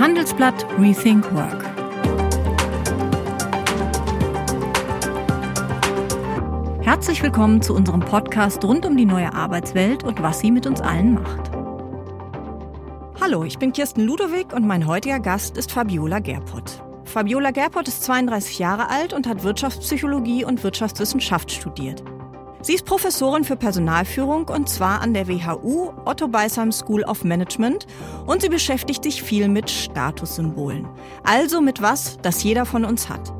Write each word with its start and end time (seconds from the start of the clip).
Handelsblatt 0.00 0.66
Rethink 0.78 1.30
Work. 1.34 1.62
Herzlich 6.82 7.22
willkommen 7.22 7.60
zu 7.60 7.74
unserem 7.74 8.00
Podcast 8.00 8.64
rund 8.64 8.86
um 8.86 8.96
die 8.96 9.04
neue 9.04 9.34
Arbeitswelt 9.34 10.02
und 10.02 10.22
was 10.22 10.40
sie 10.40 10.52
mit 10.52 10.66
uns 10.66 10.80
allen 10.80 11.12
macht. 11.12 11.50
Hallo, 13.20 13.44
ich 13.44 13.58
bin 13.58 13.74
Kirsten 13.74 14.06
Ludowig 14.06 14.54
und 14.54 14.66
mein 14.66 14.86
heutiger 14.86 15.20
Gast 15.20 15.58
ist 15.58 15.70
Fabiola 15.70 16.20
Gerpott. 16.20 16.82
Fabiola 17.04 17.50
Gerpott 17.50 17.86
ist 17.86 18.02
32 18.04 18.58
Jahre 18.58 18.88
alt 18.88 19.12
und 19.12 19.26
hat 19.26 19.42
Wirtschaftspsychologie 19.42 20.46
und 20.46 20.64
Wirtschaftswissenschaft 20.64 21.52
studiert. 21.52 22.02
Sie 22.62 22.74
ist 22.74 22.84
Professorin 22.84 23.44
für 23.44 23.56
Personalführung 23.56 24.48
und 24.48 24.68
zwar 24.68 25.00
an 25.00 25.14
der 25.14 25.28
WHU 25.28 25.92
Otto 26.04 26.28
Beisheim 26.28 26.72
School 26.72 27.02
of 27.04 27.24
Management 27.24 27.86
und 28.26 28.42
sie 28.42 28.50
beschäftigt 28.50 29.02
sich 29.02 29.22
viel 29.22 29.48
mit 29.48 29.70
Statussymbolen. 29.70 30.86
Also 31.24 31.62
mit 31.62 31.80
was, 31.80 32.18
das 32.20 32.42
jeder 32.42 32.66
von 32.66 32.84
uns 32.84 33.08
hat. 33.08 33.32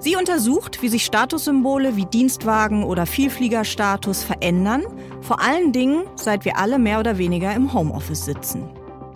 Sie 0.00 0.16
untersucht, 0.16 0.82
wie 0.82 0.88
sich 0.88 1.06
Statussymbole 1.06 1.96
wie 1.96 2.04
Dienstwagen 2.04 2.84
oder 2.84 3.06
Vielfliegerstatus 3.06 4.22
verändern, 4.22 4.84
vor 5.22 5.40
allen 5.40 5.72
Dingen, 5.72 6.04
seit 6.16 6.44
wir 6.44 6.58
alle 6.58 6.78
mehr 6.78 7.00
oder 7.00 7.16
weniger 7.16 7.54
im 7.54 7.72
Homeoffice 7.72 8.26
sitzen. 8.26 8.68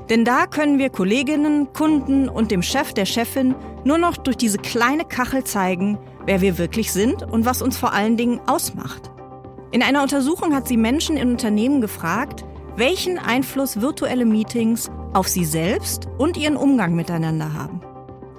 Denn 0.09 0.25
da 0.25 0.47
können 0.47 0.79
wir 0.79 0.89
Kolleginnen, 0.89 1.73
Kunden 1.75 2.29
und 2.29 2.51
dem 2.51 2.63
Chef 2.63 2.95
der 2.95 3.05
Chefin 3.05 3.55
nur 3.85 3.99
noch 3.99 4.17
durch 4.17 4.37
diese 4.37 4.59
kleine 4.59 5.05
Kachel 5.05 5.45
zeigen, 5.45 5.99
wer 6.27 6.41
wir 6.41 6.59
wirklich 6.59 6.93
sind 6.93 7.23
und 7.23 7.45
was 7.45 7.63
uns 7.63 7.77
vor 7.77 7.93
allen 7.93 8.17
Dingen 8.17 8.41
ausmacht. 8.47 9.11
In 9.73 9.83
einer 9.83 10.03
Untersuchung 10.03 10.55
hat 10.55 10.67
sie 10.67 10.77
Menschen 10.77 11.17
in 11.17 11.31
Unternehmen 11.31 11.81
gefragt, 11.81 12.45
welchen 12.77 13.19
Einfluss 13.19 13.81
virtuelle 13.81 14.25
Meetings 14.25 14.91
auf 15.13 15.29
sie 15.29 15.45
selbst 15.45 16.09
und 16.19 16.37
ihren 16.37 16.57
Umgang 16.57 16.95
miteinander 16.95 17.53
haben. 17.55 17.81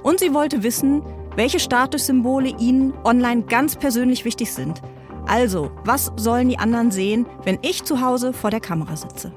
Und 0.03 0.19
sie 0.19 0.33
wollte 0.33 0.64
wissen, 0.64 1.03
welche 1.36 1.59
Statussymbole 1.59 2.50
ihnen 2.59 2.94
online 3.03 3.44
ganz 3.44 3.75
persönlich 3.75 4.25
wichtig 4.25 4.52
sind. 4.52 4.81
Also, 5.28 5.72
was 5.86 6.11
sollen 6.17 6.50
die 6.50 6.59
anderen 6.59 6.91
sehen, 6.91 7.25
wenn 7.44 7.59
ich 7.61 7.84
zu 7.84 8.02
Hause 8.02 8.34
vor 8.34 8.50
der 8.50 8.59
Kamera 8.59 8.95
sitze? 8.95 9.31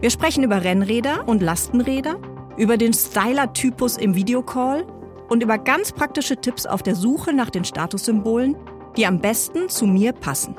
Wir 0.00 0.10
sprechen 0.10 0.44
über 0.44 0.62
Rennräder 0.62 1.26
und 1.26 1.42
Lastenräder, 1.42 2.16
über 2.56 2.76
den 2.76 2.92
Styler-Typus 2.92 3.96
im 3.96 4.14
Videocall 4.14 4.86
und 5.32 5.42
über 5.42 5.56
ganz 5.56 5.92
praktische 5.92 6.36
Tipps 6.36 6.66
auf 6.66 6.82
der 6.82 6.94
Suche 6.94 7.32
nach 7.32 7.48
den 7.48 7.64
Statussymbolen, 7.64 8.54
die 8.98 9.06
am 9.06 9.18
besten 9.18 9.70
zu 9.70 9.86
mir 9.86 10.12
passen. 10.12 10.54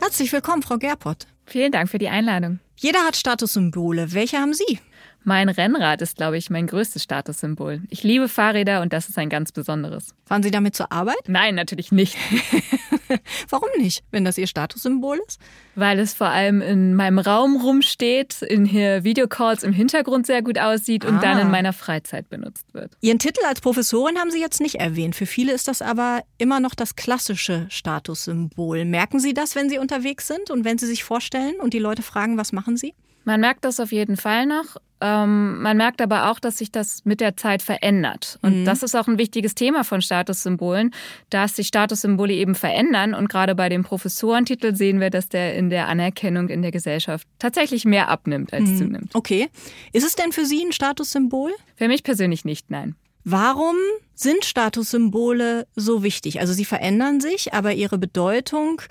Herzlich 0.00 0.32
willkommen, 0.32 0.62
Frau 0.62 0.76
Gerpott. 0.76 1.28
Vielen 1.46 1.70
Dank 1.70 1.88
für 1.88 1.98
die 1.98 2.08
Einladung. 2.08 2.58
Jeder 2.76 2.98
hat 3.04 3.14
Statussymbole. 3.14 4.12
Welche 4.12 4.38
haben 4.38 4.54
Sie? 4.54 4.80
Mein 5.22 5.48
Rennrad 5.48 6.02
ist, 6.02 6.16
glaube 6.16 6.36
ich, 6.36 6.50
mein 6.50 6.66
größtes 6.66 7.04
Statussymbol. 7.04 7.82
Ich 7.90 8.02
liebe 8.02 8.28
Fahrräder 8.28 8.82
und 8.82 8.92
das 8.92 9.08
ist 9.08 9.18
ein 9.18 9.28
ganz 9.28 9.52
besonderes. 9.52 10.12
Fahren 10.26 10.42
Sie 10.42 10.50
damit 10.50 10.74
zur 10.74 10.90
Arbeit? 10.90 11.28
Nein, 11.28 11.54
natürlich 11.54 11.92
nicht. 11.92 12.16
Warum 13.48 13.68
nicht, 13.78 14.04
wenn 14.10 14.24
das 14.24 14.38
Ihr 14.38 14.46
Statussymbol 14.46 15.20
ist? 15.26 15.40
Weil 15.74 15.98
es 15.98 16.14
vor 16.14 16.28
allem 16.28 16.60
in 16.62 16.94
meinem 16.94 17.18
Raum 17.18 17.56
rumsteht, 17.60 18.42
in 18.42 18.64
hier 18.64 19.04
Videocalls 19.04 19.62
im 19.62 19.72
Hintergrund 19.72 20.26
sehr 20.26 20.42
gut 20.42 20.58
aussieht 20.58 21.04
und 21.04 21.16
ah. 21.16 21.20
dann 21.20 21.38
in 21.38 21.50
meiner 21.50 21.72
Freizeit 21.72 22.28
benutzt 22.28 22.72
wird. 22.72 22.92
Ihren 23.00 23.18
Titel 23.18 23.40
als 23.46 23.60
Professorin 23.60 24.18
haben 24.18 24.30
Sie 24.30 24.40
jetzt 24.40 24.60
nicht 24.60 24.76
erwähnt. 24.76 25.16
Für 25.16 25.26
viele 25.26 25.52
ist 25.52 25.68
das 25.68 25.82
aber 25.82 26.22
immer 26.38 26.60
noch 26.60 26.74
das 26.74 26.96
klassische 26.96 27.66
Statussymbol. 27.68 28.84
Merken 28.84 29.20
Sie 29.20 29.34
das, 29.34 29.54
wenn 29.54 29.68
Sie 29.68 29.78
unterwegs 29.78 30.26
sind 30.26 30.50
und 30.50 30.64
wenn 30.64 30.78
Sie 30.78 30.86
sich 30.86 31.04
vorstellen 31.04 31.54
und 31.60 31.74
die 31.74 31.78
Leute 31.78 32.02
fragen, 32.02 32.36
was 32.38 32.52
machen 32.52 32.76
Sie? 32.76 32.94
Man 33.24 33.40
merkt 33.40 33.64
das 33.64 33.80
auf 33.80 33.92
jeden 33.92 34.16
Fall 34.16 34.46
noch. 34.46 34.76
Ähm, 35.00 35.60
man 35.60 35.76
merkt 35.76 36.00
aber 36.00 36.30
auch, 36.30 36.38
dass 36.38 36.58
sich 36.58 36.70
das 36.70 37.04
mit 37.04 37.20
der 37.20 37.36
Zeit 37.36 37.62
verändert. 37.62 38.38
Und 38.42 38.60
mhm. 38.60 38.64
das 38.64 38.82
ist 38.82 38.94
auch 38.94 39.06
ein 39.06 39.18
wichtiges 39.18 39.54
Thema 39.54 39.84
von 39.84 40.00
Statussymbolen, 40.00 40.94
dass 41.30 41.56
sich 41.56 41.66
Statussymbole 41.66 42.32
eben 42.32 42.54
verändern. 42.54 43.12
Und 43.12 43.28
gerade 43.28 43.54
bei 43.54 43.68
dem 43.68 43.82
Professorentitel 43.82 44.74
sehen 44.74 45.00
wir, 45.00 45.10
dass 45.10 45.28
der 45.28 45.56
in 45.56 45.68
der 45.68 45.88
Anerkennung 45.88 46.48
in 46.48 46.62
der 46.62 46.70
Gesellschaft 46.70 47.26
tatsächlich 47.38 47.84
mehr 47.84 48.08
abnimmt 48.08 48.52
als 48.52 48.70
mhm. 48.70 48.78
zunimmt. 48.78 49.14
Okay. 49.14 49.48
Ist 49.92 50.06
es 50.06 50.14
denn 50.14 50.32
für 50.32 50.46
Sie 50.46 50.64
ein 50.64 50.72
Statussymbol? 50.72 51.52
Für 51.76 51.88
mich 51.88 52.02
persönlich 52.02 52.44
nicht, 52.44 52.70
nein. 52.70 52.94
Warum 53.24 53.76
sind 54.14 54.44
Statussymbole 54.44 55.66
so 55.74 56.02
wichtig? 56.02 56.40
Also 56.40 56.52
sie 56.52 56.66
verändern 56.66 57.20
sich, 57.20 57.54
aber 57.54 57.72
ihre 57.72 57.96
Bedeutung 57.96 58.82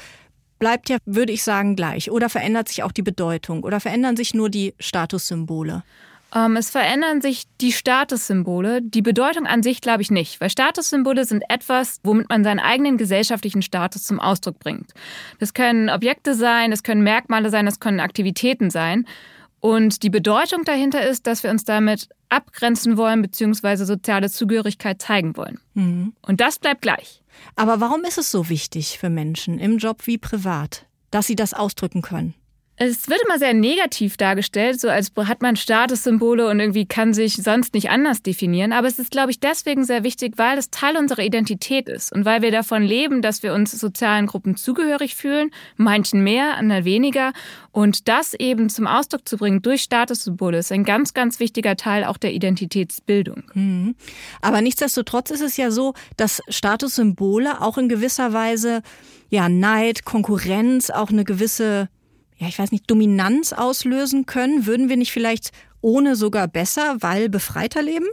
bleibt 0.64 0.88
ja, 0.88 0.96
würde 1.04 1.34
ich 1.34 1.44
sagen, 1.44 1.76
gleich. 1.76 2.10
Oder 2.10 2.30
verändert 2.30 2.70
sich 2.70 2.84
auch 2.84 2.94
die 2.94 3.02
Bedeutung? 3.02 3.66
Oder 3.66 3.82
verändern 3.82 4.16
sich 4.16 4.34
nur 4.34 4.50
die 4.50 4.74
Statussymbole? 4.80 5.84
Ähm, 6.34 6.56
es 6.56 6.70
verändern 6.70 7.22
sich 7.22 7.44
die 7.60 7.74
Statussymbole. 7.74 8.82
Die 8.82 9.02
Bedeutung 9.02 9.46
an 9.46 9.62
sich 9.62 9.82
glaube 9.82 10.02
ich 10.04 10.10
nicht, 10.10 10.40
weil 10.40 10.50
Statussymbole 10.50 11.26
sind 11.26 11.44
etwas, 11.50 12.00
womit 12.04 12.30
man 12.30 12.46
seinen 12.46 12.62
eigenen 12.62 12.98
gesellschaftlichen 12.98 13.62
Status 13.62 14.04
zum 14.04 14.22
Ausdruck 14.22 14.58
bringt. 14.60 14.94
Das 15.40 15.54
können 15.54 15.90
Objekte 15.90 16.34
sein, 16.34 16.72
das 16.72 16.82
können 16.82 17.04
Merkmale 17.04 17.50
sein, 17.50 17.66
das 17.66 17.82
können 17.82 18.00
Aktivitäten 18.00 18.70
sein. 18.70 19.06
Und 19.60 20.02
die 20.02 20.10
Bedeutung 20.10 20.64
dahinter 20.64 21.06
ist, 21.06 21.28
dass 21.28 21.44
wir 21.44 21.50
uns 21.50 21.66
damit 21.66 22.08
abgrenzen 22.30 22.96
wollen 22.96 23.22
bzw. 23.22 23.84
soziale 23.84 24.30
Zugehörigkeit 24.30 25.02
zeigen 25.02 25.36
wollen. 25.36 25.60
Mhm. 25.74 26.14
Und 26.22 26.40
das 26.40 26.58
bleibt 26.58 26.84
gleich. 26.84 27.22
Aber 27.56 27.80
warum 27.80 28.04
ist 28.04 28.18
es 28.18 28.32
so 28.32 28.50
wichtig 28.50 28.98
für 29.00 29.10
Menschen 29.10 29.60
im 29.60 29.78
Job 29.78 30.06
wie 30.06 30.18
privat, 30.18 30.86
dass 31.12 31.28
sie 31.28 31.36
das 31.36 31.54
ausdrücken 31.54 32.02
können? 32.02 32.34
Es 32.76 33.08
wird 33.08 33.22
immer 33.24 33.38
sehr 33.38 33.54
negativ 33.54 34.18
dargestellt, 34.18 34.82
so 34.82 34.90
als 34.90 35.12
hat 35.16 35.44
man 35.44 35.56
Statussymbole 35.56 36.48
und 36.48 36.60
irgendwie 36.60 36.88
kann 36.88 37.14
sich 37.14 37.36
sonst 37.36 37.76
nicht 37.76 37.92
anders 37.92 38.24
definieren. 38.24 38.74
Aber 38.74 38.88
es 38.88 38.98
ist, 38.98 39.12
glaube 39.12 39.30
ich, 39.30 39.40
deswegen 39.40 39.86
sehr 39.86 40.04
wichtig, 40.04 40.34
weil 40.38 40.58
es 40.58 40.72
Teil 40.72 40.98
unserer 40.98 41.22
Identität 41.22 41.88
ist 41.88 42.12
und 42.12 42.26
weil 42.26 42.42
wir 42.42 42.50
davon 42.50 42.82
leben, 42.82 43.22
dass 43.22 43.44
wir 43.44 43.54
uns 43.54 43.72
sozialen 43.72 44.26
Gruppen 44.26 44.56
zugehörig 44.56 45.14
fühlen, 45.14 45.52
manchen 45.78 46.24
mehr, 46.24 46.58
anderen 46.58 46.84
weniger. 46.84 47.32
Und 47.72 48.08
das 48.08 48.34
eben 48.34 48.70
zum 48.70 48.88
Ausdruck 48.88 49.30
zu 49.30 49.38
bringen 49.38 49.62
durch 49.62 49.84
Statussymbole 49.84 50.58
ist 50.58 50.72
ein 50.72 50.84
ganz, 50.84 51.14
ganz 51.14 51.40
wichtiger 51.40 51.76
Teil 51.76 52.04
auch 52.04 52.18
der 52.18 52.34
Identitätsbildung. 52.34 53.44
Mhm. 53.54 53.96
Aber 54.42 54.62
nichtsdestotrotz 54.62 55.30
ist 55.30 55.42
es 55.42 55.58
ja 55.58 55.70
so, 55.70 55.94
dass 56.18 56.42
Statussymbole 56.50 57.62
auch 57.62 57.78
in 57.78 57.88
gewisser 57.88 58.34
Weise 58.34 58.82
ja 59.30 59.48
Neid, 59.48 60.06
Konkurrenz, 60.06 60.90
auch 60.90 61.10
eine 61.10 61.24
gewisse 61.24 61.90
ja, 62.38 62.48
ich 62.48 62.60
weiß 62.60 62.72
nicht, 62.72 62.90
Dominanz 62.90 63.54
auslösen 63.54 64.26
können? 64.26 64.66
Würden 64.66 64.90
wir 64.90 64.98
nicht 64.98 65.12
vielleicht 65.12 65.52
ohne 65.82 66.16
sogar 66.16 66.48
besser, 66.48 66.98
weil 67.00 67.30
befreiter 67.30 67.82
leben? 67.82 68.08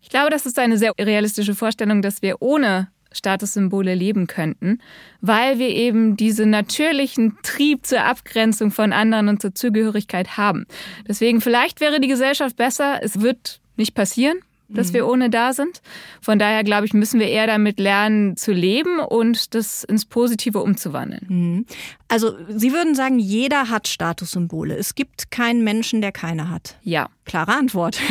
Ich 0.00 0.10
glaube, 0.10 0.30
das 0.30 0.46
ist 0.46 0.58
eine 0.58 0.78
sehr 0.78 0.92
realistische 0.98 1.54
Vorstellung, 1.54 2.02
dass 2.02 2.22
wir 2.22 2.40
ohne 2.40 2.88
Statussymbole 3.12 3.94
leben 3.94 4.26
könnten, 4.26 4.80
weil 5.20 5.58
wir 5.58 5.70
eben 5.70 6.16
diesen 6.16 6.50
natürlichen 6.50 7.38
Trieb 7.42 7.86
zur 7.86 8.04
Abgrenzung 8.04 8.70
von 8.70 8.92
anderen 8.92 9.28
und 9.28 9.40
zur 9.40 9.54
Zugehörigkeit 9.54 10.36
haben. 10.36 10.66
Deswegen 11.08 11.40
vielleicht 11.40 11.80
wäre 11.80 12.00
die 12.00 12.08
Gesellschaft 12.08 12.56
besser, 12.56 13.00
es 13.02 13.20
wird 13.20 13.60
nicht 13.76 13.94
passieren, 13.94 14.38
dass 14.68 14.88
mhm. 14.88 14.94
wir 14.94 15.08
ohne 15.08 15.30
da 15.30 15.52
sind. 15.52 15.82
Von 16.20 16.38
daher, 16.38 16.64
glaube 16.64 16.86
ich, 16.86 16.92
müssen 16.92 17.20
wir 17.20 17.28
eher 17.28 17.46
damit 17.46 17.78
lernen 17.78 18.36
zu 18.36 18.52
leben 18.52 19.00
und 19.00 19.54
das 19.54 19.84
ins 19.84 20.04
Positive 20.04 20.60
umzuwandeln. 20.60 21.26
Mhm. 21.28 21.66
Also 22.08 22.36
Sie 22.48 22.72
würden 22.72 22.94
sagen, 22.94 23.18
jeder 23.18 23.68
hat 23.68 23.88
Statussymbole. 23.88 24.76
Es 24.76 24.94
gibt 24.94 25.30
keinen 25.30 25.64
Menschen, 25.64 26.00
der 26.00 26.12
keine 26.12 26.50
hat. 26.50 26.78
Ja. 26.82 27.08
Klare 27.24 27.52
Antwort. 27.52 28.00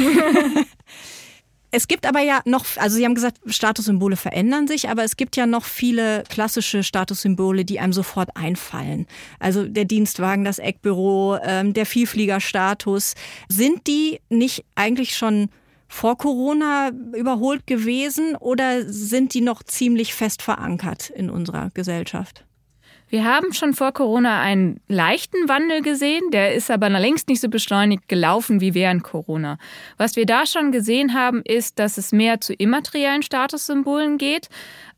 Es 1.75 1.89
gibt 1.89 2.05
aber 2.05 2.21
ja 2.21 2.39
noch, 2.45 2.65
also 2.77 2.95
Sie 2.95 3.03
haben 3.03 3.15
gesagt, 3.15 3.37
Statussymbole 3.47 4.15
verändern 4.15 4.65
sich, 4.65 4.87
aber 4.87 5.03
es 5.03 5.17
gibt 5.17 5.35
ja 5.35 5.45
noch 5.45 5.65
viele 5.65 6.23
klassische 6.29 6.83
Statussymbole, 6.83 7.65
die 7.65 7.81
einem 7.81 7.91
sofort 7.91 8.29
einfallen. 8.37 9.07
Also 9.39 9.65
der 9.65 9.83
Dienstwagen, 9.83 10.45
das 10.45 10.57
Eckbüro, 10.57 11.37
ähm, 11.43 11.73
der 11.73 11.85
Vielfliegerstatus. 11.85 13.15
Sind 13.49 13.87
die 13.87 14.21
nicht 14.29 14.63
eigentlich 14.75 15.17
schon 15.17 15.49
vor 15.87 16.17
Corona 16.17 16.89
überholt 17.15 17.67
gewesen 17.67 18.35
oder 18.35 18.83
sind 18.91 19.33
die 19.33 19.41
noch 19.41 19.63
ziemlich 19.63 20.13
fest 20.13 20.41
verankert 20.41 21.09
in 21.09 21.29
unserer 21.29 21.69
Gesellschaft? 21.73 22.45
Wir 23.07 23.23
haben 23.23 23.53
schon 23.53 23.73
vor 23.75 23.91
Corona 23.91 24.41
einen 24.41 24.81
leichten 24.87 25.47
Wandel 25.47 25.83
gesehen, 25.83 26.31
der 26.31 26.55
ist 26.55 26.71
aber 26.71 26.89
längst 26.89 27.27
nicht 27.27 27.39
so 27.39 27.49
beschleunigt 27.49 28.09
gelaufen 28.09 28.61
wie 28.61 28.73
während 28.73 29.03
Corona. 29.03 29.59
Was 29.97 30.15
wir 30.15 30.25
da 30.25 30.47
schon 30.47 30.71
gesehen 30.71 31.13
haben, 31.13 31.43
ist, 31.43 31.77
dass 31.77 31.97
es 31.97 32.11
mehr 32.11 32.41
zu 32.41 32.53
immateriellen 32.53 33.21
Statussymbolen 33.21 34.17
geht. 34.17 34.49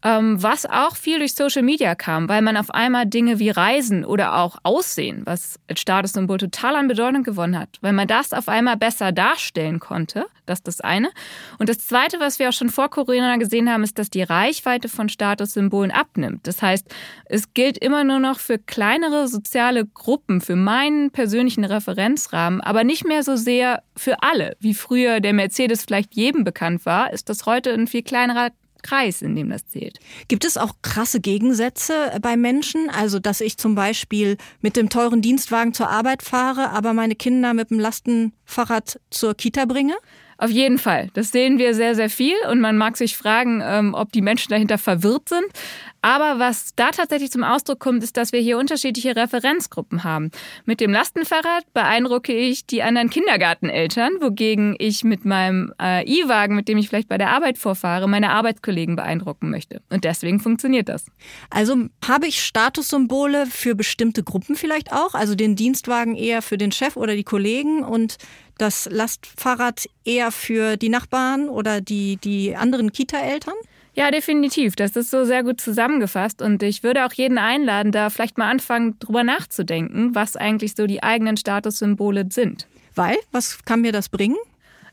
Ähm, 0.03 0.41
was 0.41 0.65
auch 0.65 0.95
viel 0.95 1.17
durch 1.19 1.33
Social 1.33 1.63
Media 1.63 1.95
kam, 1.95 2.29
weil 2.29 2.41
man 2.41 2.55
auf 2.55 2.69
einmal 2.69 3.07
Dinge 3.07 3.39
wie 3.39 3.49
Reisen 3.49 4.05
oder 4.05 4.37
auch 4.37 4.57
Aussehen, 4.63 5.23
was 5.25 5.59
als 5.67 5.81
Statussymbol 5.81 6.37
total 6.37 6.75
an 6.75 6.87
Bedeutung 6.87 7.23
gewonnen 7.23 7.57
hat, 7.57 7.77
weil 7.81 7.93
man 7.93 8.07
das 8.07 8.31
auf 8.31 8.47
einmal 8.47 8.77
besser 8.77 9.11
darstellen 9.11 9.79
konnte. 9.79 10.25
Das 10.45 10.59
ist 10.59 10.67
das 10.67 10.81
eine. 10.81 11.09
Und 11.57 11.67
das 11.67 11.79
zweite, 11.79 12.19
was 12.19 12.39
wir 12.39 12.49
auch 12.49 12.53
schon 12.53 12.69
vor 12.69 12.89
Corona 12.89 13.35
gesehen 13.37 13.69
haben, 13.69 13.83
ist, 13.83 13.97
dass 13.97 14.09
die 14.09 14.21
Reichweite 14.21 14.87
von 14.87 15.09
Statussymbolen 15.09 15.91
abnimmt. 15.91 16.45
Das 16.47 16.61
heißt, 16.61 16.87
es 17.25 17.53
gilt 17.53 17.77
immer 17.77 18.03
nur 18.03 18.19
noch 18.19 18.39
für 18.39 18.59
kleinere 18.59 19.27
soziale 19.27 19.85
Gruppen, 19.85 20.41
für 20.41 20.55
meinen 20.55 21.11
persönlichen 21.11 21.65
Referenzrahmen, 21.65 22.61
aber 22.61 22.83
nicht 22.83 23.05
mehr 23.05 23.23
so 23.23 23.35
sehr 23.35 23.83
für 23.95 24.21
alle. 24.21 24.55
Wie 24.59 24.73
früher 24.73 25.19
der 25.19 25.33
Mercedes 25.33 25.83
vielleicht 25.83 26.15
jedem 26.15 26.43
bekannt 26.43 26.85
war, 26.85 27.11
ist 27.11 27.29
das 27.29 27.45
heute 27.45 27.73
ein 27.73 27.87
viel 27.87 28.03
kleinerer 28.03 28.51
Kreis, 28.87 29.21
in 29.21 29.35
dem 29.35 29.49
das 29.49 29.67
zählt. 29.67 29.99
Gibt 30.27 30.45
es 30.45 30.57
auch 30.57 30.73
krasse 30.81 31.19
Gegensätze 31.19 32.17
bei 32.21 32.37
Menschen? 32.37 32.89
Also, 32.89 33.19
dass 33.19 33.41
ich 33.41 33.57
zum 33.57 33.75
Beispiel 33.75 34.37
mit 34.61 34.77
dem 34.77 34.89
teuren 34.89 35.21
Dienstwagen 35.21 35.73
zur 35.73 35.89
Arbeit 35.89 36.23
fahre, 36.23 36.69
aber 36.69 36.93
meine 36.93 37.15
Kinder 37.15 37.53
mit 37.53 37.69
dem 37.69 37.79
Lastenfahrrad 37.79 38.99
zur 39.09 39.35
Kita 39.35 39.65
bringe? 39.65 39.95
Auf 40.37 40.51
jeden 40.51 40.77
Fall. 40.77 41.09
Das 41.13 41.31
sehen 41.31 41.57
wir 41.57 41.73
sehr, 41.73 41.95
sehr 41.95 42.09
viel 42.09 42.35
und 42.49 42.59
man 42.59 42.77
mag 42.77 42.95
sich 42.95 43.17
fragen, 43.17 43.61
ähm, 43.63 43.93
ob 43.95 44.11
die 44.11 44.21
Menschen 44.21 44.51
dahinter 44.51 44.77
verwirrt 44.77 45.29
sind. 45.29 45.45
Aber 46.01 46.39
was 46.39 46.75
da 46.75 46.91
tatsächlich 46.91 47.31
zum 47.31 47.43
Ausdruck 47.43 47.79
kommt, 47.79 48.03
ist, 48.03 48.17
dass 48.17 48.31
wir 48.31 48.39
hier 48.39 48.59
unterschiedliche 48.59 49.15
Referenzgruppen 49.15 50.03
haben. 50.03 50.29
Mit 50.65 50.79
dem 50.79 50.93
Lastenfahrrad 50.93 51.65
beeindrucke 51.73 52.33
ich 52.33 52.67
die 52.67 52.83
anderen 52.83 53.09
Kindergarteneltern, 53.09 54.13
wogegen 54.21 54.75
ich 54.77 55.03
mit 55.03 55.25
meinem 55.25 55.73
äh, 55.81 56.05
E-Wagen, 56.05 56.55
mit 56.55 56.67
dem 56.67 56.77
ich 56.77 56.87
vielleicht 56.87 57.09
bei 57.09 57.17
der 57.17 57.31
Arbeit 57.31 57.57
vorfahre, 57.57 58.07
meine 58.07 58.29
Arbeitskollegen 58.29 58.95
beeindrucken 58.95 59.49
möchte. 59.49 59.81
Und 59.89 60.03
deswegen 60.03 60.39
funktioniert 60.39 60.87
das. 60.87 61.07
Also 61.49 61.75
habe 62.07 62.27
ich 62.27 62.43
Statussymbole 62.43 63.47
für 63.47 63.73
bestimmte 63.73 64.23
Gruppen 64.23 64.55
vielleicht 64.55 64.93
auch? 64.93 65.15
Also 65.15 65.33
den 65.33 65.55
Dienstwagen 65.55 66.15
eher 66.15 66.43
für 66.43 66.59
den 66.59 66.71
Chef 66.71 66.95
oder 66.95 67.15
die 67.15 67.23
Kollegen 67.23 67.83
und 67.83 68.17
das 68.57 68.87
Lastfahrrad 68.91 69.87
eher 70.05 70.31
für 70.31 70.77
die 70.77 70.89
Nachbarn 70.89 71.49
oder 71.49 71.81
die, 71.81 72.17
die 72.17 72.55
anderen 72.55 72.91
Kita-Eltern? 72.91 73.55
Ja, 73.97 74.11
definitiv. 74.11 74.75
Das 74.75 74.95
ist 74.95 75.09
so 75.09 75.25
sehr 75.25 75.41
gut 75.43 75.59
zusammengefasst. 75.59 76.43
Und 76.43 76.61
ich 76.61 76.83
würde 76.83 77.05
auch 77.05 77.13
jeden 77.13 77.39
einladen, 77.39 77.91
da 77.91 78.11
vielleicht 78.11 78.37
mal 78.37 78.49
anfangen, 78.49 78.99
drüber 78.99 79.23
nachzudenken, 79.23 80.13
was 80.13 80.35
eigentlich 80.35 80.75
so 80.75 80.85
die 80.85 81.01
eigenen 81.01 81.35
Statussymbole 81.35 82.27
sind. 82.31 82.67
Weil, 82.93 83.17
was 83.31 83.65
kann 83.65 83.81
mir 83.81 83.91
das 83.91 84.09
bringen? 84.09 84.37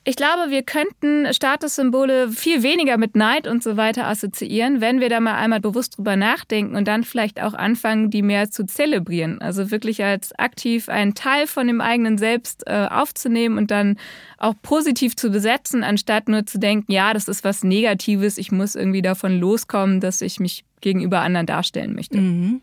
Ich 0.07 0.17
glaube, 0.17 0.51
wir 0.51 0.63
könnten 0.63 1.33
Statussymbole 1.33 2.29
viel 2.29 2.63
weniger 2.63 2.99
mit 2.99 3.17
Neid 3.17 3.49
und 3.49 3.63
so 3.63 3.79
weiter 3.79 4.07
assoziieren, 4.07 4.83
wenn 4.83 5.01
wir 5.01 5.09
da 5.09 5.19
mal 5.19 5.37
einmal 5.37 5.61
bewusst 5.61 5.97
drüber 5.97 6.15
nachdenken 6.15 6.77
und 6.77 6.87
dann 6.87 7.05
vielleicht 7.05 7.41
auch 7.41 7.55
anfangen, 7.55 8.11
die 8.11 8.21
mehr 8.21 8.51
zu 8.51 8.67
zelebrieren. 8.67 9.41
Also 9.41 9.71
wirklich 9.71 10.05
als 10.05 10.39
aktiv 10.39 10.91
einen 10.91 11.15
Teil 11.15 11.47
von 11.47 11.67
dem 11.69 11.81
eigenen 11.81 12.19
Selbst 12.19 12.65
äh, 12.67 12.87
aufzunehmen 12.91 13.57
und 13.57 13.71
dann 13.71 13.97
auch 14.37 14.53
positiv 14.61 15.17
zu 15.17 15.31
besetzen, 15.31 15.83
anstatt 15.83 16.29
nur 16.29 16.45
zu 16.45 16.59
denken, 16.59 16.93
ja, 16.93 17.15
das 17.15 17.27
ist 17.27 17.43
was 17.43 17.65
Negatives, 17.65 18.37
ich 18.37 18.53
muss 18.53 18.75
irgendwie 18.75 19.01
davon 19.01 19.41
loskommen, 19.41 20.01
dass 20.01 20.21
ich 20.21 20.39
mich 20.39 20.65
gegenüber 20.85 21.23
anderen 21.23 21.47
darstellen 21.47 21.95
möchte. 21.95 22.19
Mhm. 22.19 22.61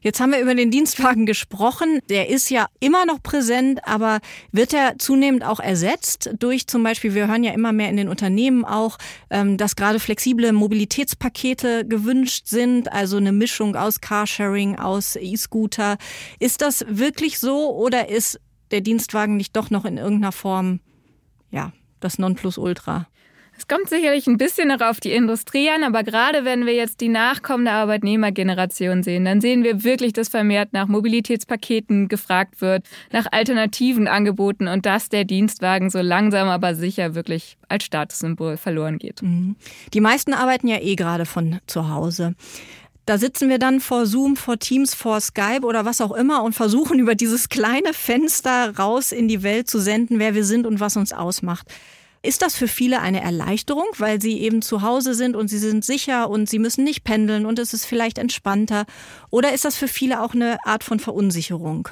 Jetzt 0.00 0.20
haben 0.20 0.32
wir 0.32 0.40
über 0.40 0.54
den 0.54 0.70
Dienstwagen 0.70 1.26
gesprochen. 1.26 2.00
Der 2.08 2.30
ist 2.30 2.48
ja 2.48 2.66
immer 2.80 3.04
noch 3.04 3.22
präsent, 3.22 3.80
aber 3.84 4.20
wird 4.52 4.72
er 4.72 4.98
zunehmend 4.98 5.44
auch 5.44 5.60
ersetzt 5.60 6.30
durch 6.38 6.66
zum 6.66 6.82
Beispiel, 6.82 7.14
wir 7.14 7.28
hören 7.28 7.44
ja 7.44 7.52
immer 7.52 7.72
mehr 7.72 7.90
in 7.90 7.98
den 7.98 8.08
Unternehmen 8.08 8.64
auch, 8.64 8.96
ähm, 9.28 9.58
dass 9.58 9.76
gerade 9.76 10.00
flexible 10.00 10.50
Mobilitätspakete 10.52 11.86
gewünscht 11.86 12.46
sind, 12.46 12.90
also 12.90 13.18
eine 13.18 13.32
Mischung 13.32 13.76
aus 13.76 14.00
Carsharing, 14.00 14.76
aus 14.76 15.16
E-Scooter. 15.16 15.98
Ist 16.40 16.62
das 16.62 16.86
wirklich 16.88 17.38
so 17.38 17.76
oder 17.76 18.08
ist 18.08 18.40
der 18.70 18.80
Dienstwagen 18.80 19.36
nicht 19.36 19.54
doch 19.54 19.68
noch 19.68 19.84
in 19.84 19.98
irgendeiner 19.98 20.32
Form, 20.32 20.80
ja, 21.50 21.72
das 22.00 22.18
Nonplusultra? 22.18 23.08
Es 23.58 23.66
kommt 23.66 23.88
sicherlich 23.88 24.28
ein 24.28 24.38
bisschen 24.38 24.68
noch 24.68 24.80
auf 24.80 25.00
die 25.00 25.10
Industrie 25.10 25.68
an, 25.68 25.82
aber 25.82 26.04
gerade 26.04 26.44
wenn 26.44 26.64
wir 26.64 26.74
jetzt 26.74 27.00
die 27.00 27.08
nachkommende 27.08 27.72
Arbeitnehmergeneration 27.72 29.02
sehen, 29.02 29.24
dann 29.24 29.40
sehen 29.40 29.64
wir 29.64 29.82
wirklich, 29.82 30.12
dass 30.12 30.28
vermehrt 30.28 30.72
nach 30.72 30.86
Mobilitätspaketen 30.86 32.06
gefragt 32.06 32.60
wird, 32.60 32.86
nach 33.10 33.26
alternativen 33.32 34.06
Angeboten 34.06 34.68
und 34.68 34.86
dass 34.86 35.08
der 35.08 35.24
Dienstwagen 35.24 35.90
so 35.90 36.00
langsam 36.00 36.46
aber 36.46 36.76
sicher 36.76 37.16
wirklich 37.16 37.58
als 37.66 37.82
Statussymbol 37.82 38.58
verloren 38.58 38.96
geht. 38.98 39.22
Mhm. 39.22 39.56
Die 39.92 40.00
meisten 40.00 40.34
arbeiten 40.34 40.68
ja 40.68 40.80
eh 40.80 40.94
gerade 40.94 41.26
von 41.26 41.58
zu 41.66 41.90
Hause. 41.90 42.36
Da 43.06 43.18
sitzen 43.18 43.48
wir 43.48 43.58
dann 43.58 43.80
vor 43.80 44.06
Zoom, 44.06 44.36
vor 44.36 44.60
Teams, 44.60 44.94
vor 44.94 45.20
Skype 45.20 45.62
oder 45.62 45.84
was 45.84 46.00
auch 46.00 46.12
immer 46.12 46.44
und 46.44 46.52
versuchen 46.52 46.98
über 47.00 47.16
dieses 47.16 47.48
kleine 47.48 47.92
Fenster 47.92 48.76
raus 48.78 49.10
in 49.10 49.26
die 49.26 49.42
Welt 49.42 49.68
zu 49.68 49.80
senden, 49.80 50.20
wer 50.20 50.36
wir 50.36 50.44
sind 50.44 50.64
und 50.64 50.78
was 50.78 50.96
uns 50.96 51.12
ausmacht. 51.12 51.66
Ist 52.22 52.42
das 52.42 52.56
für 52.56 52.66
viele 52.66 53.00
eine 53.00 53.20
Erleichterung, 53.20 53.86
weil 53.98 54.20
sie 54.20 54.40
eben 54.40 54.60
zu 54.60 54.82
Hause 54.82 55.14
sind 55.14 55.36
und 55.36 55.48
sie 55.48 55.58
sind 55.58 55.84
sicher 55.84 56.28
und 56.28 56.48
sie 56.48 56.58
müssen 56.58 56.82
nicht 56.82 57.04
pendeln 57.04 57.46
und 57.46 57.58
es 57.58 57.72
ist 57.72 57.86
vielleicht 57.86 58.18
entspannter? 58.18 58.86
Oder 59.30 59.52
ist 59.52 59.64
das 59.64 59.76
für 59.76 59.88
viele 59.88 60.20
auch 60.22 60.34
eine 60.34 60.58
Art 60.64 60.82
von 60.82 60.98
Verunsicherung? 60.98 61.88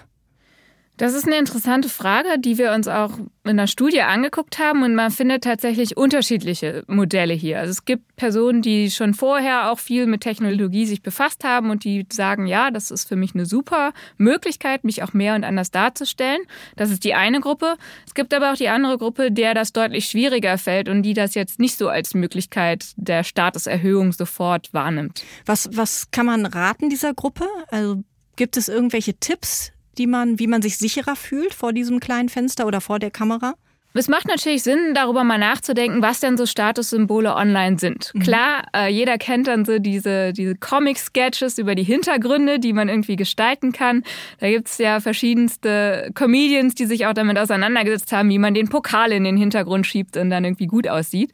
Das 0.98 1.12
ist 1.12 1.26
eine 1.26 1.36
interessante 1.36 1.90
Frage, 1.90 2.38
die 2.38 2.56
wir 2.56 2.72
uns 2.72 2.88
auch 2.88 3.18
in 3.44 3.58
der 3.58 3.66
Studie 3.66 4.00
angeguckt 4.00 4.58
haben 4.58 4.82
und 4.82 4.94
man 4.94 5.10
findet 5.10 5.44
tatsächlich 5.44 5.98
unterschiedliche 5.98 6.84
Modelle 6.86 7.34
hier. 7.34 7.58
Also 7.58 7.72
es 7.72 7.84
gibt 7.84 8.16
Personen, 8.16 8.62
die 8.62 8.90
schon 8.90 9.12
vorher 9.12 9.70
auch 9.70 9.78
viel 9.78 10.06
mit 10.06 10.22
Technologie 10.22 10.86
sich 10.86 11.02
befasst 11.02 11.44
haben 11.44 11.68
und 11.68 11.84
die 11.84 12.06
sagen, 12.10 12.46
ja, 12.46 12.70
das 12.70 12.90
ist 12.90 13.06
für 13.06 13.16
mich 13.16 13.34
eine 13.34 13.44
super 13.44 13.92
Möglichkeit, 14.16 14.84
mich 14.84 15.02
auch 15.02 15.12
mehr 15.12 15.34
und 15.34 15.44
anders 15.44 15.70
darzustellen. 15.70 16.40
Das 16.76 16.90
ist 16.90 17.04
die 17.04 17.12
eine 17.12 17.40
Gruppe. 17.40 17.76
Es 18.06 18.14
gibt 18.14 18.32
aber 18.32 18.52
auch 18.52 18.56
die 18.56 18.68
andere 18.68 18.96
Gruppe, 18.96 19.30
der 19.30 19.52
das 19.52 19.74
deutlich 19.74 20.06
schwieriger 20.06 20.56
fällt 20.56 20.88
und 20.88 21.02
die 21.02 21.12
das 21.12 21.34
jetzt 21.34 21.60
nicht 21.60 21.76
so 21.76 21.90
als 21.90 22.14
Möglichkeit 22.14 22.86
der 22.96 23.22
Statuserhöhung 23.22 24.12
sofort 24.12 24.72
wahrnimmt. 24.72 25.24
Was, 25.44 25.68
was 25.74 26.10
kann 26.10 26.24
man 26.24 26.46
raten 26.46 26.88
dieser 26.88 27.12
Gruppe? 27.12 27.44
Also 27.68 28.02
gibt 28.36 28.56
es 28.56 28.68
irgendwelche 28.68 29.14
Tipps, 29.14 29.72
die 29.98 30.06
man, 30.06 30.38
wie 30.38 30.46
man 30.46 30.62
sich 30.62 30.78
sicherer 30.78 31.16
fühlt 31.16 31.54
vor 31.54 31.72
diesem 31.72 32.00
kleinen 32.00 32.28
Fenster 32.28 32.66
oder 32.66 32.80
vor 32.80 32.98
der 32.98 33.10
Kamera? 33.10 33.54
Es 33.98 34.08
macht 34.08 34.28
natürlich 34.28 34.62
Sinn, 34.62 34.92
darüber 34.94 35.24
mal 35.24 35.38
nachzudenken, 35.38 36.02
was 36.02 36.20
denn 36.20 36.36
so 36.36 36.44
Statussymbole 36.44 37.34
online 37.34 37.78
sind. 37.78 38.12
Mhm. 38.14 38.20
Klar, 38.20 38.64
äh, 38.74 38.88
jeder 38.90 39.16
kennt 39.16 39.46
dann 39.46 39.64
so 39.64 39.78
diese, 39.78 40.32
diese 40.32 40.54
Comic-Sketches 40.54 41.58
über 41.58 41.74
die 41.74 41.82
Hintergründe, 41.82 42.58
die 42.58 42.72
man 42.72 42.88
irgendwie 42.88 43.16
gestalten 43.16 43.72
kann. 43.72 44.02
Da 44.38 44.50
gibt's 44.50 44.78
ja 44.78 45.00
verschiedenste 45.00 46.10
Comedians, 46.14 46.74
die 46.74 46.86
sich 46.86 47.06
auch 47.06 47.14
damit 47.14 47.38
auseinandergesetzt 47.38 48.12
haben, 48.12 48.28
wie 48.28 48.38
man 48.38 48.54
den 48.54 48.68
Pokal 48.68 49.12
in 49.12 49.24
den 49.24 49.36
Hintergrund 49.36 49.86
schiebt 49.86 50.16
und 50.16 50.30
dann 50.30 50.44
irgendwie 50.44 50.66
gut 50.66 50.88
aussieht. 50.88 51.30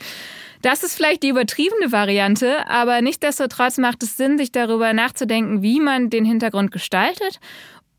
Das 0.62 0.84
ist 0.84 0.94
vielleicht 0.94 1.24
die 1.24 1.30
übertriebene 1.30 1.90
Variante, 1.90 2.68
aber 2.68 3.00
nichtsdestotrotz 3.00 3.78
macht 3.78 4.04
es 4.04 4.16
Sinn, 4.16 4.38
sich 4.38 4.52
darüber 4.52 4.92
nachzudenken, 4.92 5.62
wie 5.62 5.80
man 5.80 6.08
den 6.08 6.24
Hintergrund 6.24 6.70
gestaltet 6.70 7.40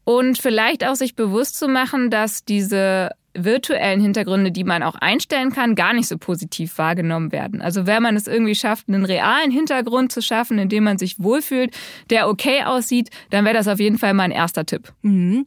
und 0.06 0.38
vielleicht 0.38 0.86
auch 0.86 0.96
sich 0.96 1.16
bewusst 1.16 1.58
zu 1.58 1.68
machen, 1.68 2.10
dass 2.10 2.44
diese 2.44 3.12
virtuellen 3.33 4.00
Hintergründe, 4.00 4.51
die 4.51 4.63
man 4.63 4.83
auch 4.83 4.95
einstellen 4.95 5.52
kann, 5.52 5.75
gar 5.75 5.94
nicht 5.94 6.07
so 6.07 6.18
positiv 6.18 6.78
wahrgenommen 6.78 7.31
werden. 7.31 7.61
Also 7.61 7.85
wenn 7.85 8.04
man 8.04 8.16
es 8.16 8.28
irgendwie 8.28 8.56
schafft, 8.56 8.87
einen 8.87 9.06
realen 9.06 9.52
Hintergrund 9.52 10.11
zu 10.11 10.21
schaffen, 10.21 10.59
in 10.59 10.69
dem 10.69 10.83
man 10.83 10.97
sich 10.97 11.19
wohlfühlt, 11.19 11.75
der 12.09 12.30
okay 12.30 12.63
aussieht, 12.63 13.09
dann 13.31 13.45
wäre 13.45 13.56
das 13.56 13.68
auf 13.68 13.80
jeden 13.80 13.97
Fall 13.97 14.13
mein 14.13 14.31
erster 14.31 14.66
Tipp. 14.66 14.94
Mhm. 15.02 15.45